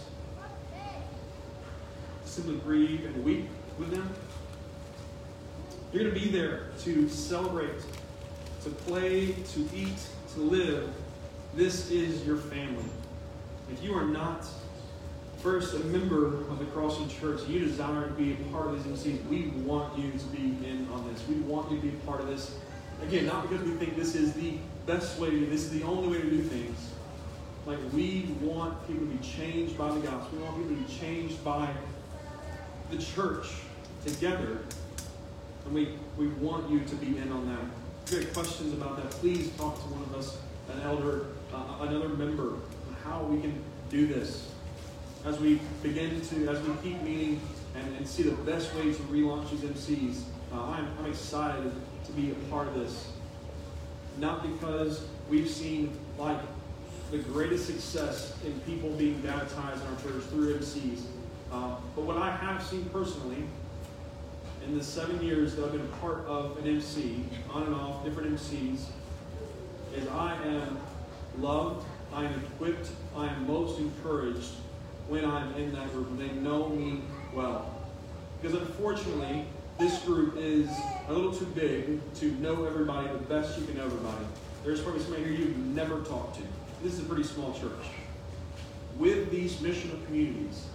Simply 2.25 2.57
grieve 2.57 3.05
and 3.05 3.23
weep 3.23 3.47
with 3.77 3.91
them. 3.91 4.09
You're 5.93 6.03
going 6.03 6.13
to 6.13 6.19
be 6.19 6.29
there 6.29 6.67
to 6.81 7.09
celebrate, 7.09 7.79
to 8.63 8.69
play, 8.69 9.31
to 9.31 9.69
eat, 9.73 9.97
to 10.33 10.41
live. 10.41 10.93
This 11.55 11.89
is 11.89 12.25
your 12.25 12.37
family. 12.37 12.83
If 13.71 13.81
you 13.83 13.93
are 13.95 14.05
not 14.05 14.45
first 15.37 15.73
a 15.73 15.79
member 15.79 16.27
of 16.27 16.59
the 16.59 16.65
Crossing 16.65 17.07
Church, 17.07 17.41
you 17.47 17.59
desire 17.59 18.07
to 18.07 18.13
be 18.13 18.33
a 18.33 18.51
part 18.51 18.67
of 18.67 18.83
these 18.83 18.99
MCs, 19.05 19.25
we 19.27 19.47
want 19.63 19.97
you 19.97 20.11
to 20.11 20.25
be 20.25 20.67
in 20.67 20.87
on 20.91 21.11
this. 21.11 21.25
We 21.27 21.35
want 21.35 21.71
you 21.71 21.77
to 21.77 21.83
be 21.83 21.89
a 21.89 21.99
part 22.05 22.19
of 22.19 22.27
this. 22.27 22.55
Again, 23.01 23.25
not 23.25 23.49
because 23.49 23.65
we 23.65 23.71
think 23.75 23.95
this 23.95 24.13
is 24.13 24.33
the 24.33 24.57
best 24.85 25.17
way 25.19 25.29
to 25.29 25.39
do 25.39 25.45
this 25.45 25.63
is 25.63 25.71
the 25.71 25.83
only 25.83 26.09
way 26.09 26.21
to 26.21 26.29
do 26.29 26.41
things. 26.41 26.91
Like 27.69 27.77
we 27.93 28.27
want 28.41 28.87
people 28.87 29.05
to 29.05 29.13
be 29.13 29.23
changed 29.23 29.77
by 29.77 29.93
the 29.93 29.99
gospel. 29.99 30.39
We 30.39 30.43
want 30.43 30.57
people 30.57 30.75
to 30.75 30.81
be 30.81 30.91
changed 30.91 31.43
by 31.43 31.69
the 32.89 32.97
church 32.97 33.45
together. 34.03 34.61
And 35.65 35.75
we, 35.75 35.89
we 36.17 36.29
want 36.29 36.67
you 36.71 36.79
to 36.79 36.95
be 36.95 37.19
in 37.19 37.31
on 37.31 37.47
that. 37.47 37.59
If 38.07 38.11
you 38.11 38.19
have 38.21 38.33
questions 38.33 38.73
about 38.73 38.95
that, 38.95 39.11
please 39.11 39.51
talk 39.51 39.75
to 39.75 39.87
one 39.93 40.01
of 40.01 40.15
us, 40.15 40.39
an 40.73 40.81
elder, 40.81 41.27
uh, 41.53 41.85
another 41.87 42.09
member, 42.09 42.53
on 42.53 42.95
how 43.03 43.21
we 43.25 43.39
can 43.39 43.63
do 43.91 44.07
this. 44.07 44.49
As 45.23 45.39
we 45.39 45.61
begin 45.83 46.21
to, 46.21 46.47
as 46.49 46.59
we 46.63 46.73
keep 46.81 46.99
meeting 47.03 47.39
and, 47.75 47.97
and 47.97 48.07
see 48.07 48.23
the 48.23 48.31
best 48.31 48.73
way 48.73 48.85
to 48.85 49.01
relaunch 49.03 49.51
these 49.51 49.59
MCs, 49.59 50.21
uh, 50.51 50.59
I'm, 50.59 50.87
I'm 50.97 51.05
excited 51.05 51.71
to 52.05 52.11
be 52.13 52.31
a 52.31 52.35
part 52.49 52.67
of 52.67 52.73
this. 52.73 53.11
Not 54.17 54.41
because 54.41 55.05
we've 55.29 55.47
seen 55.47 55.95
like 56.17 56.39
the 57.11 57.17
greatest 57.17 57.65
success 57.65 58.33
in 58.45 58.59
people 58.61 58.91
being 58.91 59.19
baptized 59.21 59.81
in 59.81 59.87
our 59.87 60.01
church 60.01 60.23
through 60.29 60.55
MCs, 60.59 61.01
uh, 61.51 61.75
but 61.95 62.03
what 62.05 62.17
I 62.17 62.29
have 62.29 62.61
seen 62.63 62.85
personally 62.89 63.43
in 64.65 64.77
the 64.77 64.83
seven 64.83 65.21
years 65.21 65.55
that 65.55 65.65
I've 65.65 65.71
been 65.71 65.81
a 65.81 65.97
part 65.97 66.25
of 66.27 66.57
an 66.59 66.67
MC, 66.67 67.25
on 67.51 67.63
and 67.63 67.75
off, 67.75 68.03
different 68.03 68.35
MCs, 68.35 68.85
is 69.95 70.07
I 70.11 70.35
am 70.45 70.77
loved, 71.39 71.85
I 72.13 72.25
am 72.25 72.33
equipped, 72.39 72.89
I 73.15 73.27
am 73.27 73.47
most 73.47 73.79
encouraged 73.79 74.51
when 75.07 75.25
I'm 75.25 75.53
in 75.55 75.73
that 75.73 75.91
group 75.91 76.09
and 76.09 76.19
they 76.19 76.29
know 76.29 76.69
me 76.69 77.01
well. 77.33 77.73
Because 78.41 78.59
unfortunately, 78.59 79.45
this 79.79 79.99
group 80.03 80.35
is 80.37 80.69
a 81.07 81.13
little 81.13 81.33
too 81.33 81.45
big 81.47 81.99
to 82.15 82.31
know 82.33 82.65
everybody 82.65 83.07
the 83.07 83.17
best 83.17 83.57
you 83.57 83.65
can 83.65 83.77
know 83.77 83.85
everybody. 83.85 84.25
There's 84.63 84.81
probably 84.81 85.01
somebody 85.01 85.23
here 85.23 85.33
you've 85.33 85.57
never 85.57 86.01
talked 86.01 86.35
to. 86.35 86.43
This 86.81 86.93
is 86.93 86.99
a 87.01 87.03
pretty 87.03 87.23
small 87.23 87.53
church. 87.53 87.87
With 88.97 89.31
these 89.31 89.57
missional 89.57 90.03
communities, 90.05 90.65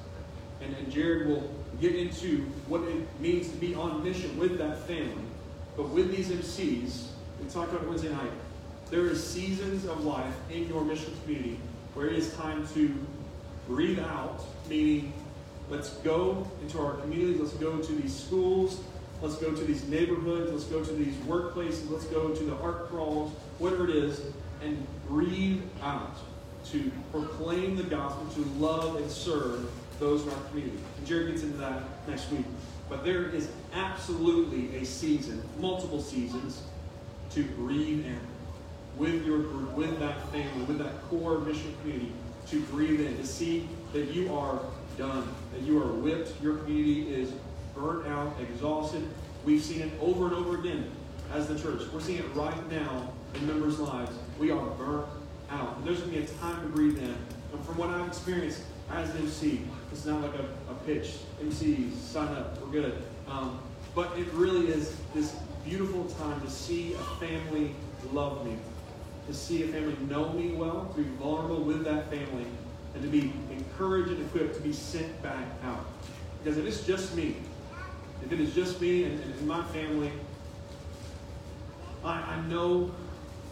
and, 0.60 0.74
and 0.76 0.92
Jared 0.92 1.28
will 1.28 1.50
get 1.80 1.94
into 1.94 2.42
what 2.68 2.82
it 2.82 3.20
means 3.20 3.48
to 3.48 3.56
be 3.56 3.74
on 3.74 4.04
mission 4.04 4.36
with 4.38 4.58
that 4.58 4.86
family. 4.86 5.24
But 5.76 5.88
with 5.88 6.14
these 6.14 6.28
MCs, 6.28 7.06
we 7.40 7.48
talked 7.48 7.72
about 7.72 7.88
Wednesday 7.88 8.10
night, 8.10 8.30
there 8.90 9.04
are 9.06 9.14
seasons 9.14 9.86
of 9.86 10.04
life 10.04 10.34
in 10.50 10.68
your 10.68 10.84
mission 10.84 11.12
community 11.22 11.58
where 11.94 12.06
it 12.06 12.16
is 12.16 12.34
time 12.34 12.68
to 12.74 12.94
breathe 13.66 13.98
out, 13.98 14.44
meaning 14.68 15.12
let's 15.70 15.90
go 15.98 16.46
into 16.60 16.78
our 16.80 16.94
communities, 16.94 17.40
let's 17.40 17.54
go 17.54 17.78
to 17.78 17.92
these 17.92 18.14
schools, 18.14 18.80
let's 19.22 19.36
go 19.36 19.52
to 19.52 19.64
these 19.64 19.86
neighborhoods, 19.88 20.52
let's 20.52 20.64
go 20.64 20.84
to 20.84 20.92
these 20.92 21.14
workplaces, 21.24 21.90
let's 21.90 22.06
go 22.06 22.34
to 22.34 22.44
the 22.44 22.56
art 22.56 22.88
crawls, 22.88 23.32
whatever 23.58 23.88
it 23.88 23.96
is, 23.96 24.20
and 24.62 24.86
breathe 25.08 25.62
out 25.82 26.16
to 26.66 26.90
proclaim 27.10 27.76
the 27.76 27.82
gospel, 27.82 28.26
to 28.34 28.48
love 28.58 28.96
and 28.96 29.10
serve 29.10 29.70
those 30.00 30.22
in 30.22 30.30
our 30.30 30.40
community. 30.50 30.78
And 30.98 31.06
Jared 31.06 31.28
gets 31.30 31.42
into 31.42 31.58
that 31.58 31.82
next 32.08 32.30
week. 32.30 32.44
But 32.88 33.04
there 33.04 33.28
is 33.28 33.50
absolutely 33.74 34.76
a 34.76 34.84
season, 34.84 35.42
multiple 35.58 36.02
seasons, 36.02 36.62
to 37.30 37.44
breathe 37.44 38.04
in 38.04 38.20
with 38.96 39.26
your 39.26 39.38
group, 39.38 39.72
with 39.72 39.98
that 39.98 40.30
family, 40.30 40.64
with 40.64 40.78
that 40.78 41.02
core 41.08 41.38
mission 41.40 41.74
community, 41.80 42.12
to 42.48 42.60
breathe 42.66 43.00
in, 43.00 43.16
to 43.16 43.26
see 43.26 43.68
that 43.92 44.10
you 44.12 44.34
are 44.34 44.60
done, 44.96 45.34
that 45.52 45.62
you 45.62 45.82
are 45.82 45.92
whipped, 45.92 46.40
your 46.42 46.58
community 46.58 47.12
is 47.12 47.32
burnt 47.74 48.06
out, 48.06 48.34
exhausted. 48.40 49.06
We've 49.44 49.62
seen 49.62 49.82
it 49.82 49.90
over 50.00 50.26
and 50.26 50.34
over 50.34 50.58
again 50.58 50.90
as 51.32 51.48
the 51.48 51.58
church. 51.58 51.82
We're 51.92 52.00
seeing 52.00 52.18
it 52.18 52.34
right 52.34 52.70
now 52.70 53.12
in 53.34 53.46
members' 53.46 53.78
lives. 53.78 54.12
We 54.38 54.50
are 54.50 54.66
burnt 54.70 55.06
out. 55.50 55.76
And 55.76 55.86
there's 55.86 56.00
going 56.00 56.12
to 56.12 56.18
be 56.18 56.24
a 56.24 56.28
time 56.38 56.62
to 56.62 56.68
breathe 56.68 56.98
in. 56.98 57.14
And 57.52 57.64
from 57.64 57.76
what 57.76 57.90
I've 57.90 58.06
experienced 58.06 58.62
as 58.90 59.10
an 59.10 59.18
MC, 59.18 59.62
it's 59.92 60.04
not 60.04 60.22
like 60.22 60.34
a, 60.34 60.44
a 60.70 60.74
pitch. 60.86 61.14
MCs, 61.42 61.94
sign 61.96 62.28
up, 62.28 62.60
we're 62.60 62.72
good. 62.72 63.02
Um, 63.28 63.60
but 63.94 64.16
it 64.18 64.26
really 64.32 64.68
is 64.68 64.96
this 65.14 65.34
beautiful 65.64 66.04
time 66.04 66.40
to 66.40 66.50
see 66.50 66.94
a 66.94 66.98
family 67.18 67.74
love 68.12 68.44
me, 68.44 68.56
to 69.26 69.34
see 69.34 69.62
a 69.62 69.68
family 69.68 69.96
know 70.08 70.30
me 70.30 70.52
well, 70.52 70.92
to 70.94 71.02
be 71.02 71.08
vulnerable 71.16 71.62
with 71.62 71.84
that 71.84 72.10
family, 72.10 72.46
and 72.94 73.02
to 73.02 73.08
be 73.08 73.32
encouraged 73.50 74.10
and 74.10 74.20
equipped 74.26 74.56
to 74.56 74.60
be 74.60 74.72
sent 74.72 75.22
back 75.22 75.46
out. 75.64 75.84
Because 76.42 76.58
if 76.58 76.66
it's 76.66 76.86
just 76.86 77.16
me, 77.16 77.36
if 78.22 78.32
it 78.32 78.40
is 78.40 78.54
just 78.54 78.80
me 78.80 79.04
and, 79.04 79.20
and 79.20 79.46
my 79.46 79.62
family, 79.64 80.10
I, 82.04 82.20
I 82.20 82.40
know 82.48 82.90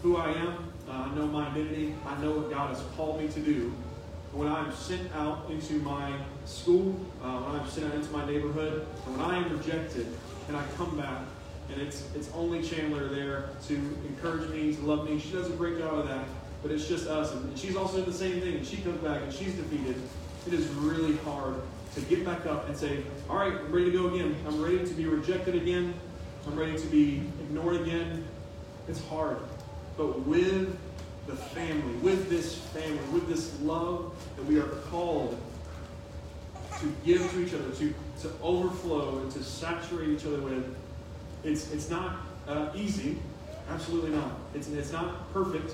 who 0.01 0.17
I 0.17 0.31
am. 0.31 0.71
Uh, 0.87 0.91
I 0.91 1.15
know 1.15 1.27
my 1.27 1.47
identity. 1.47 1.95
I 2.05 2.21
know 2.21 2.31
what 2.31 2.51
God 2.51 2.75
has 2.75 2.83
called 2.95 3.19
me 3.19 3.27
to 3.29 3.39
do. 3.39 3.73
When 4.31 4.47
I'm 4.47 4.73
sent 4.73 5.13
out 5.15 5.49
into 5.49 5.75
my 5.75 6.11
school, 6.45 6.95
uh, 7.23 7.39
when 7.39 7.61
I'm 7.61 7.69
sent 7.69 7.87
out 7.87 7.95
into 7.95 8.11
my 8.11 8.25
neighborhood, 8.25 8.85
when 9.05 9.19
I 9.21 9.37
am 9.37 9.57
rejected, 9.57 10.07
and 10.47 10.57
I 10.57 10.63
come 10.75 10.97
back, 10.97 11.21
and 11.71 11.81
it's 11.81 12.07
it's 12.15 12.29
only 12.33 12.61
Chandler 12.61 13.07
there 13.07 13.49
to 13.67 13.75
encourage 14.07 14.49
me, 14.49 14.75
to 14.75 14.81
love 14.81 15.09
me. 15.09 15.19
She 15.19 15.31
does 15.31 15.49
a 15.49 15.53
great 15.53 15.77
job 15.77 15.99
of 15.99 16.07
that, 16.07 16.25
but 16.61 16.71
it's 16.71 16.87
just 16.87 17.07
us, 17.07 17.31
and 17.31 17.57
she's 17.57 17.75
also 17.75 17.97
doing 17.97 18.05
the 18.05 18.13
same 18.13 18.41
thing. 18.41 18.63
She 18.63 18.77
comes 18.77 19.01
back 19.01 19.21
and 19.21 19.31
she's 19.31 19.53
defeated. 19.53 19.95
It 20.47 20.53
is 20.53 20.67
really 20.69 21.15
hard 21.17 21.55
to 21.95 22.01
get 22.01 22.25
back 22.25 22.45
up 22.45 22.67
and 22.67 22.75
say, 22.75 23.03
All 23.29 23.37
right, 23.37 23.53
I'm 23.53 23.71
ready 23.71 23.91
to 23.91 23.97
go 23.97 24.07
again. 24.13 24.35
I'm 24.47 24.61
ready 24.61 24.79
to 24.79 24.93
be 24.93 25.05
rejected 25.05 25.55
again. 25.55 25.93
I'm 26.47 26.57
ready 26.57 26.77
to 26.77 26.87
be 26.87 27.21
ignored 27.39 27.81
again. 27.81 28.25
It's 28.87 29.03
hard. 29.07 29.37
But 29.97 30.21
with 30.21 30.77
the 31.27 31.35
family, 31.35 31.93
with 31.97 32.29
this 32.29 32.55
family, 32.55 32.99
with 33.13 33.27
this 33.29 33.59
love 33.61 34.13
that 34.35 34.45
we 34.45 34.59
are 34.59 34.67
called 34.89 35.39
to 36.79 36.93
give 37.05 37.31
to 37.31 37.45
each 37.45 37.53
other, 37.53 37.69
to, 37.75 37.93
to 38.21 38.31
overflow 38.41 39.19
and 39.19 39.31
to 39.31 39.43
saturate 39.43 40.09
each 40.09 40.25
other 40.25 40.41
with, 40.41 40.75
it's, 41.43 41.71
it's 41.71 41.89
not 41.89 42.17
uh, 42.47 42.69
easy. 42.75 43.17
Absolutely 43.69 44.11
not. 44.11 44.31
It's, 44.53 44.67
it's 44.67 44.91
not 44.91 45.31
perfect, 45.31 45.73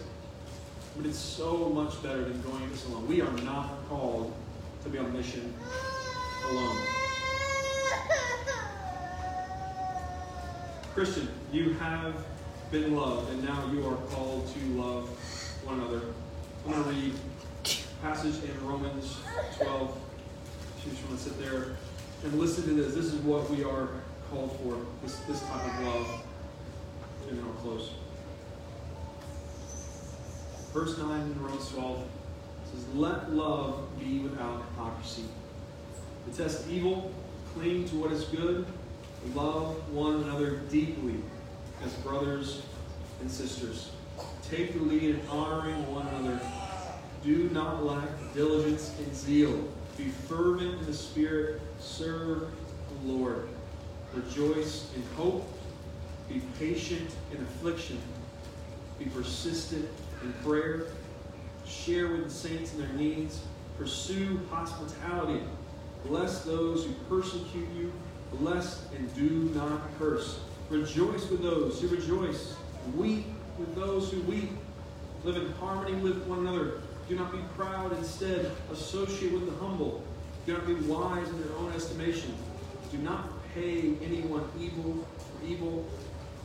but 0.96 1.06
it's 1.08 1.18
so 1.18 1.70
much 1.70 2.02
better 2.04 2.24
than 2.24 2.40
going 2.42 2.70
this 2.70 2.86
alone. 2.86 3.08
We 3.08 3.22
are 3.22 3.32
not 3.44 3.70
called 3.88 4.34
to 4.84 4.90
be 4.90 5.00
on 5.00 5.12
mission 5.14 5.54
alone. 6.50 6.78
Christian, 10.94 11.30
you 11.52 11.74
have 11.76 12.26
been 12.72 12.96
loved, 12.96 13.32
and 13.32 13.44
now 13.44 13.70
you 13.72 13.88
are 13.88 13.96
called 14.12 14.52
to 14.54 14.60
love 14.80 15.08
one 15.64 15.80
another. 15.80 16.02
I'm 16.66 16.72
going 16.72 16.84
to 16.84 16.90
read 16.90 17.14
passage 18.02 18.44
in 18.44 18.68
Romans 18.68 19.18
12. 19.58 19.98
You 20.86 20.92
just 20.92 21.04
want 21.06 21.18
to 21.18 21.24
sit 21.24 21.40
there 21.40 21.78
and 22.24 22.34
listen 22.40 22.66
to 22.66 22.74
this. 22.74 22.94
This 22.94 23.06
is 23.06 23.22
what 23.22 23.50
we 23.50 23.64
are 23.64 23.90
called 24.30 24.58
for, 24.62 24.78
this, 25.04 25.18
this 25.22 25.42
type 25.42 25.66
of 25.66 25.86
love. 25.86 26.24
And 27.30 27.38
then 27.38 27.46
I'll 27.46 27.54
close. 27.54 27.92
Verse 30.74 30.98
9 30.98 31.22
in 31.22 31.42
Romans 31.42 31.70
12 31.72 32.04
says, 32.72 32.88
Let 32.94 33.34
love 33.34 33.88
be 34.00 34.20
without 34.20 34.64
hypocrisy. 34.70 35.26
Detest 36.28 36.68
evil, 36.70 37.12
cling 37.54 37.88
to 37.90 37.96
what 37.96 38.12
is 38.12 38.26
good, 38.26 38.66
love 39.34 39.76
one 39.94 40.24
another 40.24 40.58
deeply 40.70 41.16
as 41.84 41.94
brothers 41.96 42.62
and 43.22 43.30
sisters. 43.30 43.92
Take 44.50 44.74
the 44.74 44.82
lead 44.82 45.04
in 45.16 45.22
honoring 45.30 45.94
one 45.94 46.08
another. 46.08 46.40
Do 47.24 47.50
not 47.50 47.84
lack 47.84 48.10
diligence 48.34 48.94
and 48.98 49.16
zeal. 49.16 49.68
Be 49.98 50.06
fervent 50.06 50.80
in 50.80 50.86
the 50.86 50.94
Spirit. 50.94 51.62
Serve 51.80 52.48
the 52.90 53.12
Lord. 53.12 53.50
Rejoice 54.14 54.92
in 54.96 55.04
hope. 55.16 55.48
Be 56.30 56.42
patient 56.58 57.10
in 57.34 57.42
affliction. 57.42 58.00
Be 58.98 59.06
persistent 59.06 59.88
in 60.24 60.34
prayer. 60.44 60.88
Share 61.66 62.08
with 62.08 62.24
the 62.26 62.30
saints 62.30 62.74
in 62.74 62.80
their 62.80 62.94
needs. 62.94 63.42
Pursue 63.78 64.40
hospitality. 64.50 65.42
Bless 66.06 66.44
those 66.44 66.86
who 66.86 66.94
persecute 67.10 67.68
you. 67.78 67.92
Bless 68.34 68.86
and 68.96 69.14
do 69.16 69.52
not 69.56 69.82
curse. 69.98 70.40
Rejoice 70.70 71.30
with 71.30 71.42
those 71.42 71.82
who 71.82 71.88
rejoice. 71.88 72.56
Weep 72.96 73.26
with 73.58 73.76
those 73.76 74.12
who 74.12 74.22
weep. 74.22 74.50
Live 75.24 75.36
in 75.36 75.52
harmony 75.54 75.96
with 76.02 76.24
one 76.26 76.40
another. 76.40 76.82
Do 77.08 77.16
not 77.16 77.32
be 77.32 77.40
proud. 77.58 77.98
Instead, 77.98 78.52
associate 78.72 79.34
with 79.34 79.46
the 79.46 79.56
humble. 79.64 80.04
Do 80.46 80.54
not 80.54 80.66
be 80.66 80.76
wise 80.76 81.28
in 81.28 81.42
their 81.42 81.56
own 81.58 81.74
estimation. 81.74 82.34
Do 82.92 82.98
not 83.00 83.30
pay 83.54 83.96
anyone 84.04 84.48
evil 84.60 85.06
for 85.18 85.46
evil. 85.46 85.86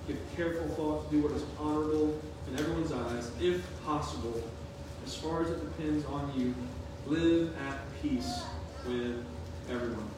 Give 0.09 0.19
careful 0.37 0.69
thought 0.69 1.11
to 1.11 1.17
do 1.17 1.23
what 1.23 1.33
is 1.33 1.45
honorable 1.59 2.21
in 2.49 2.59
everyone's 2.59 2.93
eyes, 2.93 3.31
if 3.41 3.63
possible. 3.85 4.43
As 5.07 5.15
far 5.15 5.43
as 5.43 5.51
it 5.51 5.61
depends 5.77 6.05
on 6.07 6.33
you, 6.37 6.55
live 7.07 7.55
at 7.69 7.79
peace 8.03 8.43
with 8.87 9.25
everyone. 9.71 10.11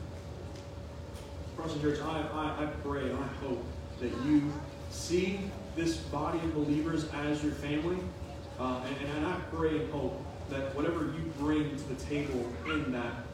Crossing 1.56 1.80
Church, 1.80 2.00
I, 2.00 2.20
I, 2.32 2.64
I 2.64 2.66
pray 2.82 3.02
and 3.02 3.18
I 3.18 3.26
hope 3.44 3.64
that 4.00 4.10
you 4.24 4.52
see 4.90 5.40
this 5.74 5.96
body 5.96 6.38
of 6.38 6.54
believers 6.54 7.08
as 7.14 7.42
your 7.42 7.52
family. 7.52 7.98
Uh, 8.58 8.80
and, 8.86 9.10
and 9.16 9.26
I 9.26 9.38
pray 9.52 9.76
and 9.76 9.92
hope 9.92 10.22
that 10.50 10.74
whatever 10.74 11.04
you 11.04 11.32
bring 11.38 11.76
to 11.76 11.88
the 11.88 12.04
table 12.06 12.46
in 12.66 12.92
that, 12.92 13.24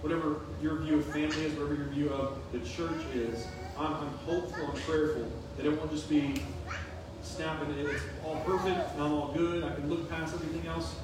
whatever 0.00 0.40
your 0.60 0.76
view 0.76 0.98
of 0.98 1.06
family 1.06 1.44
is, 1.44 1.52
whatever 1.54 1.74
your 1.74 1.86
view 1.86 2.10
of 2.10 2.38
the 2.52 2.58
church 2.60 3.02
is, 3.14 3.46
I'm, 3.78 3.94
I'm 3.94 4.08
hopeful 4.26 4.70
and 4.70 4.82
prayerful 4.82 5.30
that 5.56 5.66
it 5.66 5.76
won't 5.76 5.90
just 5.90 6.08
be 6.08 6.42
snapping, 7.22 7.70
it's 7.78 8.02
all 8.24 8.36
perfect 8.44 8.92
and 8.94 9.02
I'm 9.02 9.12
all 9.12 9.32
good, 9.32 9.64
I 9.64 9.74
can 9.74 9.88
look 9.88 10.08
past 10.10 10.34
everything 10.34 10.66
else. 10.68 10.94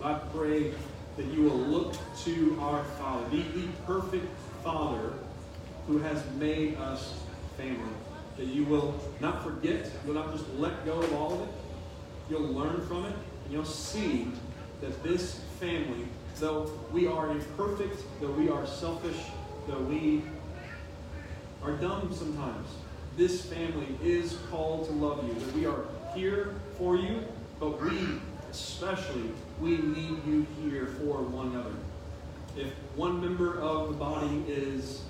But 0.00 0.12
I 0.12 0.18
pray 0.32 0.72
that 1.18 1.26
you 1.26 1.42
will 1.42 1.58
look 1.58 1.94
to 2.24 2.56
our 2.62 2.84
Father, 2.84 3.28
the, 3.30 3.42
the 3.42 3.66
perfect 3.86 4.26
Father 4.62 5.12
who 5.88 5.98
has 5.98 6.22
made 6.38 6.76
us 6.76 7.20
family. 7.56 7.92
That 8.36 8.46
you 8.46 8.64
will 8.64 8.94
not 9.20 9.42
forget, 9.42 9.90
you'll 10.06 10.14
not 10.14 10.32
just 10.32 10.48
let 10.54 10.84
go 10.86 11.00
of 11.00 11.12
all 11.12 11.34
of 11.34 11.40
it, 11.42 11.48
you'll 12.30 12.48
learn 12.48 12.86
from 12.86 13.06
it, 13.06 13.14
and 13.44 13.52
you'll 13.52 13.64
see 13.64 14.28
that 14.80 15.02
this 15.02 15.40
family, 15.58 16.06
though 16.36 16.70
we 16.92 17.08
are 17.08 17.30
imperfect, 17.32 18.00
though 18.20 18.30
we 18.30 18.48
are 18.48 18.64
selfish, 18.64 19.16
though 19.66 19.80
we 19.80 20.22
are 21.64 21.72
dumb 21.72 22.14
sometimes, 22.14 22.68
this 23.16 23.44
family 23.44 23.88
is 24.04 24.38
called 24.50 24.86
to 24.86 24.92
love 24.92 25.26
you. 25.26 25.34
That 25.34 25.52
we 25.52 25.66
are 25.66 25.84
here 26.14 26.54
for 26.76 26.96
you, 26.96 27.24
but 27.58 27.82
we, 27.82 28.20
especially, 28.50 29.30
we 29.60 29.78
need 29.78 30.24
you 30.26 30.46
here 30.62 30.86
for 30.86 31.22
one 31.22 31.48
another. 31.48 31.74
If 32.56 32.72
one 32.96 33.20
member 33.20 33.60
of 33.60 33.88
the 33.88 33.94
body 33.94 34.44
is 34.48 35.02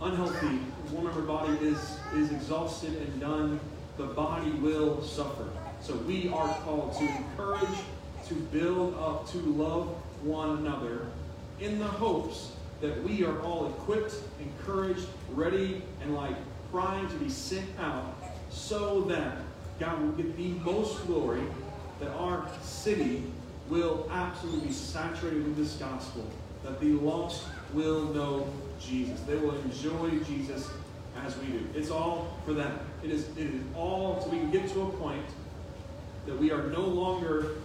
unhealthy, 0.00 0.58
one 0.90 1.04
member 1.04 1.20
of 1.20 1.26
the 1.26 1.32
body 1.32 1.66
is, 1.66 1.98
is 2.14 2.30
exhausted 2.32 2.96
and 2.96 3.20
done, 3.20 3.60
the 3.96 4.06
body 4.06 4.50
will 4.52 5.02
suffer. 5.02 5.48
So 5.80 5.94
we 5.94 6.28
are 6.28 6.54
called 6.60 6.94
to 6.98 7.04
encourage, 7.04 7.78
to 8.28 8.34
build 8.34 8.94
up, 8.94 9.30
to 9.32 9.38
love 9.38 9.88
one 10.22 10.58
another 10.58 11.06
in 11.60 11.78
the 11.78 11.86
hopes 11.86 12.52
that 12.80 13.02
we 13.02 13.24
are 13.24 13.40
all 13.42 13.68
equipped, 13.68 14.14
encouraged, 14.40 15.06
ready, 15.32 15.82
and 16.02 16.14
like 16.14 16.36
primed 16.70 17.10
to 17.10 17.16
be 17.16 17.28
sent 17.28 17.66
out 17.80 18.14
so 18.50 19.02
that 19.02 19.38
God 19.80 20.00
will 20.00 20.12
get 20.12 20.36
the 20.36 20.48
most 20.70 21.06
glory, 21.06 21.42
that 22.00 22.10
our 22.10 22.48
city 22.62 23.24
will 23.68 24.08
absolutely 24.10 24.68
be 24.68 24.72
saturated 24.72 25.44
with 25.44 25.56
this 25.56 25.74
gospel, 25.74 26.24
that 26.64 26.80
the 26.80 26.92
lost 26.92 27.44
will 27.72 28.04
know 28.14 28.50
Jesus. 28.80 29.20
They 29.22 29.36
will 29.36 29.56
enjoy 29.60 30.10
Jesus 30.20 30.68
as 31.24 31.36
we 31.38 31.46
do. 31.48 31.66
It's 31.74 31.90
all 31.90 32.38
for 32.44 32.54
them. 32.54 32.78
It 33.02 33.10
is, 33.10 33.28
it 33.36 33.46
is 33.46 33.62
all 33.74 34.20
so 34.22 34.28
we 34.28 34.38
can 34.38 34.50
get 34.50 34.68
to 34.70 34.82
a 34.82 34.90
point 34.92 35.26
that 36.26 36.38
we 36.38 36.50
are 36.50 36.64
no 36.68 36.82
longer 36.82 37.56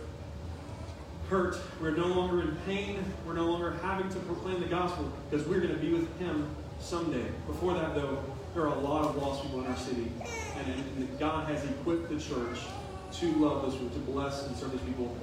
hurt. 1.30 1.58
We're 1.82 1.92
no 1.92 2.08
longer 2.08 2.42
in 2.42 2.56
pain. 2.66 3.04
We're 3.26 3.34
no 3.34 3.46
longer 3.46 3.78
having 3.82 4.10
to 4.10 4.20
proclaim 4.20 4.60
the 4.60 4.68
gospel 4.68 5.12
because 5.30 5.48
we're 5.48 5.60
going 5.60 5.74
to 5.74 5.80
be 5.80 5.92
with 5.94 6.20
Him 6.20 6.48
someday. 6.80 7.26
Before 7.48 7.74
that, 7.74 7.96
though, 7.96 8.24
there 8.54 8.64
are 8.64 8.76
a 8.76 8.80
lot 8.80 9.06
of 9.06 9.22
lost 9.22 9.44
people 9.44 9.64
in 9.64 9.68
our 9.68 9.78
city. 9.78 10.12
And, 10.58 10.68
and 10.98 11.20
God 11.20 11.48
has 11.48 11.64
equipped 11.64 12.10
the 12.10 12.20
church 12.20 12.60
to 13.20 13.32
love 13.34 13.62
those 13.62 13.74
people, 13.76 13.90
to 13.90 14.00
bless 14.00 14.48
and 14.48 14.56
serve 14.58 14.72
those 14.72 14.82
people. 14.82 15.16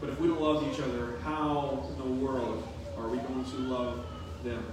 But 0.00 0.10
if 0.10 0.20
we 0.20 0.28
don't 0.28 0.40
love 0.40 0.66
each 0.72 0.80
other, 0.80 1.18
how 1.22 1.86
in 1.90 1.98
the 1.98 2.24
world 2.24 2.66
are 2.96 3.08
we 3.08 3.18
going 3.18 3.44
to 3.44 3.56
love 3.58 4.06
them? 4.44 4.64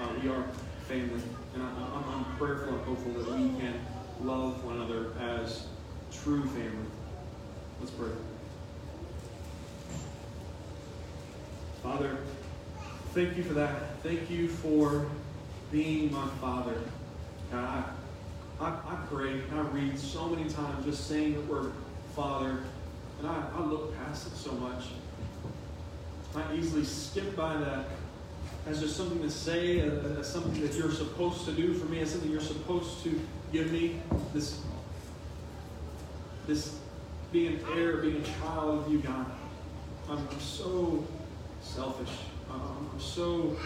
Uh, 0.00 0.08
we 0.22 0.28
are 0.28 0.44
family. 0.88 1.22
And 1.54 1.62
I, 1.62 1.66
I'm, 1.66 2.04
I'm 2.08 2.36
prayerful 2.36 2.74
and 2.74 2.84
hopeful 2.84 3.12
that 3.12 3.30
we 3.32 3.48
can 3.60 3.80
love 4.22 4.64
one 4.64 4.76
another 4.76 5.12
as 5.20 5.66
true 6.12 6.44
family. 6.46 6.86
Let's 7.80 7.92
pray. 7.92 8.08
Father, 11.82 12.18
thank 13.14 13.36
you 13.36 13.44
for 13.44 13.54
that. 13.54 14.00
Thank 14.02 14.30
you 14.30 14.48
for 14.48 15.06
being 15.70 16.12
my 16.12 16.26
Father. 16.40 16.74
God, 17.50 17.84
I, 18.60 18.64
I, 18.64 18.68
I 18.68 18.96
pray, 19.08 19.40
I 19.52 19.60
read 19.60 19.98
so 19.98 20.28
many 20.28 20.48
times 20.50 20.84
just 20.84 21.06
saying 21.06 21.34
the 21.34 21.40
word 21.42 21.72
Father, 22.16 22.60
and 23.18 23.28
I, 23.28 23.46
I 23.54 23.60
look 23.60 23.94
past 23.98 24.26
it 24.26 24.36
so 24.36 24.52
much. 24.52 24.84
I 26.34 26.54
easily 26.54 26.82
skip 26.82 27.36
by 27.36 27.58
that 27.58 27.84
as 28.66 28.80
just 28.80 28.96
something 28.96 29.20
to 29.20 29.30
say, 29.30 29.82
uh, 29.82 29.92
uh, 29.92 30.20
as 30.20 30.32
something 30.32 30.58
that 30.62 30.72
you're 30.72 30.90
supposed 30.90 31.44
to 31.44 31.52
do 31.52 31.74
for 31.74 31.84
me, 31.86 32.00
as 32.00 32.12
something 32.12 32.30
you're 32.30 32.40
supposed 32.40 33.02
to 33.04 33.20
give 33.52 33.70
me. 33.70 34.00
This, 34.32 34.62
this 36.46 36.78
being 37.32 37.56
an 37.56 37.60
heir, 37.74 37.98
being 37.98 38.22
a 38.22 38.24
child 38.24 38.86
of 38.86 38.90
you, 38.90 38.98
God. 39.00 39.26
I'm, 40.08 40.26
I'm 40.26 40.40
so 40.40 41.06
selfish. 41.60 42.16
I'm 42.50 42.98
so 42.98 43.58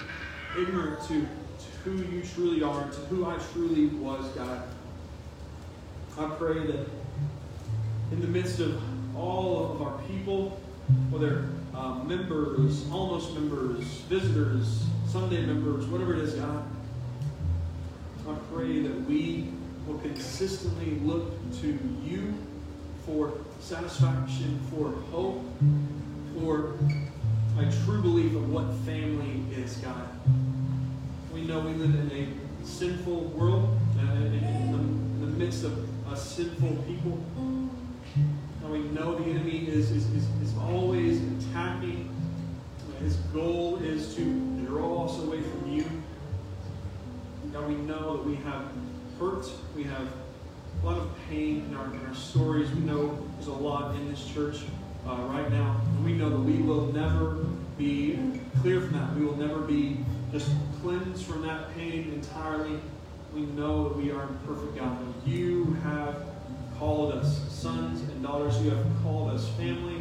ignorant 0.58 1.00
to, 1.02 1.20
to 1.20 1.70
who 1.84 1.96
you 2.16 2.22
truly 2.34 2.64
are, 2.64 2.82
to 2.82 2.98
who 3.02 3.26
I 3.26 3.38
truly 3.52 3.86
was, 3.86 4.26
God. 4.30 4.64
I 6.18 6.28
pray 6.30 6.66
that 6.66 6.99
in 8.10 8.20
the 8.20 8.26
midst 8.26 8.60
of 8.60 8.80
all 9.16 9.72
of 9.72 9.82
our 9.82 9.98
people, 10.02 10.60
whether 11.10 11.48
um, 11.74 12.06
members, 12.08 12.88
almost 12.90 13.34
members, 13.34 13.84
visitors, 14.08 14.84
Sunday 15.06 15.44
members, 15.44 15.86
whatever 15.86 16.14
it 16.14 16.20
is, 16.20 16.34
God, 16.34 16.64
I 18.28 18.34
pray 18.52 18.80
that 18.82 19.08
we 19.08 19.48
will 19.86 19.98
consistently 19.98 21.00
look 21.00 21.32
to 21.60 21.78
you 22.04 22.34
for 23.06 23.32
satisfaction, 23.60 24.60
for 24.70 24.90
hope, 25.10 25.42
for 26.38 26.74
a 27.58 27.70
true 27.84 28.00
belief 28.02 28.34
of 28.34 28.50
what 28.50 28.72
family 28.86 29.42
is, 29.54 29.76
God. 29.78 30.08
We 31.32 31.42
know 31.42 31.60
we 31.60 31.72
live 31.74 31.94
in 31.94 32.10
a 32.10 32.66
sinful 32.66 33.24
world, 33.24 33.78
uh, 33.98 34.12
in, 34.12 34.30
the, 34.30 34.48
in, 34.48 35.20
the, 35.20 35.26
midst 35.26 35.64
of 35.64 35.88
a 36.12 36.16
sinful 36.16 36.84
people. 36.86 37.18
And 38.70 38.84
we 38.84 38.90
know 38.90 39.16
the 39.16 39.28
enemy 39.28 39.66
is, 39.66 39.90
is, 39.90 40.06
is, 40.12 40.24
is 40.42 40.56
always 40.58 41.20
attacking. 41.20 42.08
His 43.00 43.16
goal 43.34 43.78
is 43.78 44.14
to 44.14 44.24
draw 44.64 45.06
us 45.06 45.18
away 45.18 45.40
from 45.42 45.72
you. 45.72 45.84
God, 47.52 47.66
we 47.66 47.74
know 47.74 48.18
that 48.18 48.24
we 48.24 48.36
have 48.36 48.64
hurt, 49.18 49.50
we 49.74 49.82
have 49.82 50.06
a 50.82 50.86
lot 50.86 50.98
of 50.98 51.10
pain 51.28 51.64
in 51.68 51.76
our, 51.76 51.86
in 51.86 52.06
our 52.06 52.14
stories. 52.14 52.70
We 52.70 52.82
know 52.82 53.18
there's 53.34 53.48
a 53.48 53.52
lot 53.52 53.96
in 53.96 54.08
this 54.08 54.24
church 54.32 54.60
uh, 55.04 55.16
right 55.16 55.50
now. 55.50 55.80
And 55.96 56.04
we 56.04 56.12
know 56.12 56.30
that 56.30 56.38
we 56.38 56.62
will 56.62 56.92
never 56.92 57.44
be 57.76 58.20
clear 58.60 58.82
from 58.82 58.92
that. 58.92 59.16
We 59.16 59.24
will 59.24 59.36
never 59.36 59.60
be 59.62 59.98
just 60.30 60.48
cleansed 60.80 61.24
from 61.24 61.42
that 61.42 61.74
pain 61.74 62.12
entirely. 62.12 62.78
We 63.34 63.42
know 63.42 63.88
that 63.88 63.96
we 63.96 64.12
are 64.12 64.22
imperfect, 64.22 64.76
God. 64.76 64.96
You 65.26 65.76
have 65.82 66.29
called 66.80 67.12
us 67.12 67.46
sons 67.52 68.00
and 68.00 68.22
daughters. 68.22 68.60
You 68.62 68.70
have 68.70 68.86
called 69.02 69.30
us 69.32 69.46
family. 69.50 70.00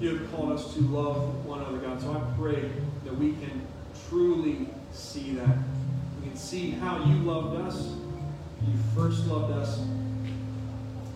You 0.00 0.16
have 0.16 0.32
called 0.32 0.52
us 0.52 0.72
to 0.72 0.80
love 0.80 1.44
one 1.44 1.60
another, 1.60 1.76
God. 1.76 2.00
So 2.00 2.10
I 2.12 2.38
pray 2.38 2.70
that 3.04 3.14
we 3.18 3.32
can 3.32 3.66
truly 4.08 4.66
see 4.92 5.32
that. 5.32 5.58
We 6.18 6.28
can 6.28 6.36
see 6.36 6.70
how 6.70 7.04
you 7.04 7.16
loved 7.16 7.60
us. 7.60 7.94
You 8.66 8.72
first 8.96 9.26
loved 9.26 9.52
us. 9.52 9.78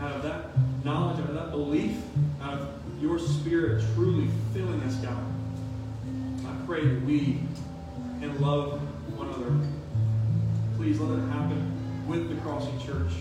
Out 0.01 0.12
of 0.12 0.23
that 0.23 0.51
knowledge, 0.85 1.18
out 1.20 1.31
of 1.31 1.35
that 1.35 1.51
belief, 1.51 1.97
out 2.42 2.53
of 2.53 2.68
your 3.01 3.18
spirit 3.18 3.83
truly 3.94 4.29
filling 4.53 4.83
us, 4.83 4.97
God. 4.97 5.25
I 6.44 6.66
pray 6.66 6.87
that 6.87 7.03
we 7.05 7.40
can 8.20 8.38
love 8.38 8.83
one 9.16 9.29
another. 9.29 9.66
Please 10.77 11.01
let 11.01 11.18
it 11.18 11.27
happen 11.31 12.07
with 12.07 12.29
the 12.29 12.35
Crossing 12.42 12.79
Church. 12.81 13.12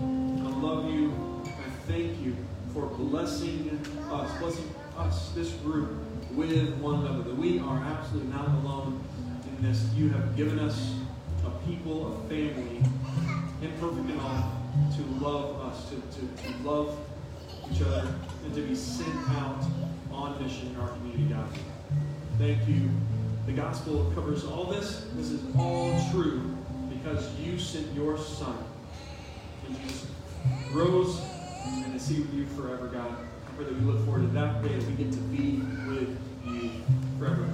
I 0.00 0.04
love 0.04 0.90
you. 0.90 1.12
I 1.44 1.70
thank 1.86 2.20
you 2.20 2.36
for 2.72 2.86
blessing 2.86 3.80
us, 4.10 4.38
blessing 4.38 4.74
us, 4.98 5.30
this 5.30 5.52
group, 5.52 5.90
with 6.32 6.74
one 6.78 7.00
another. 7.06 7.22
That 7.22 7.36
we 7.36 7.60
are 7.60 7.78
absolutely 7.78 8.32
not 8.32 8.48
alone 8.48 9.02
in 9.46 9.62
this. 9.62 9.84
You 9.94 10.08
have 10.10 10.36
given 10.36 10.58
us 10.58 10.94
a 11.46 11.50
people, 11.66 12.12
a 12.12 12.28
family, 12.28 12.82
imperfect 13.62 14.10
and 14.10 14.20
all, 14.20 14.52
to 14.96 15.24
love 15.24 15.60
us, 15.60 15.88
to, 15.90 15.96
to, 15.96 16.42
to 16.42 16.68
love 16.68 16.98
each 17.70 17.82
other, 17.82 18.14
and 18.44 18.54
to 18.54 18.62
be 18.62 18.74
sent 18.74 19.14
out 19.30 19.64
on 20.10 20.42
mission 20.42 20.68
in 20.68 20.76
our 20.80 20.88
community, 20.88 21.34
God. 21.34 21.48
Thank 22.38 22.66
you. 22.68 22.90
The 23.46 23.52
gospel 23.52 24.10
covers 24.14 24.44
all 24.44 24.64
this. 24.64 25.06
This 25.14 25.30
is 25.30 25.42
all 25.56 25.94
true 26.10 26.56
because 26.88 27.30
you 27.38 27.58
sent 27.58 27.94
your 27.94 28.18
son. 28.18 28.56
Rose 30.72 31.20
and 31.64 31.92
to 31.92 32.00
see 32.00 32.20
with 32.20 32.34
you 32.34 32.46
forever, 32.46 32.88
God. 32.88 33.10
I 33.10 33.56
pray 33.56 33.64
that 33.66 33.74
we 33.74 33.80
look 33.80 34.04
forward 34.04 34.22
to 34.22 34.28
that 34.28 34.62
day 34.62 34.76
that 34.76 34.86
we 34.86 34.94
get 34.94 35.12
to 35.12 35.18
be 35.18 35.60
with 35.88 36.18
you 36.44 36.70
forever. 37.18 37.48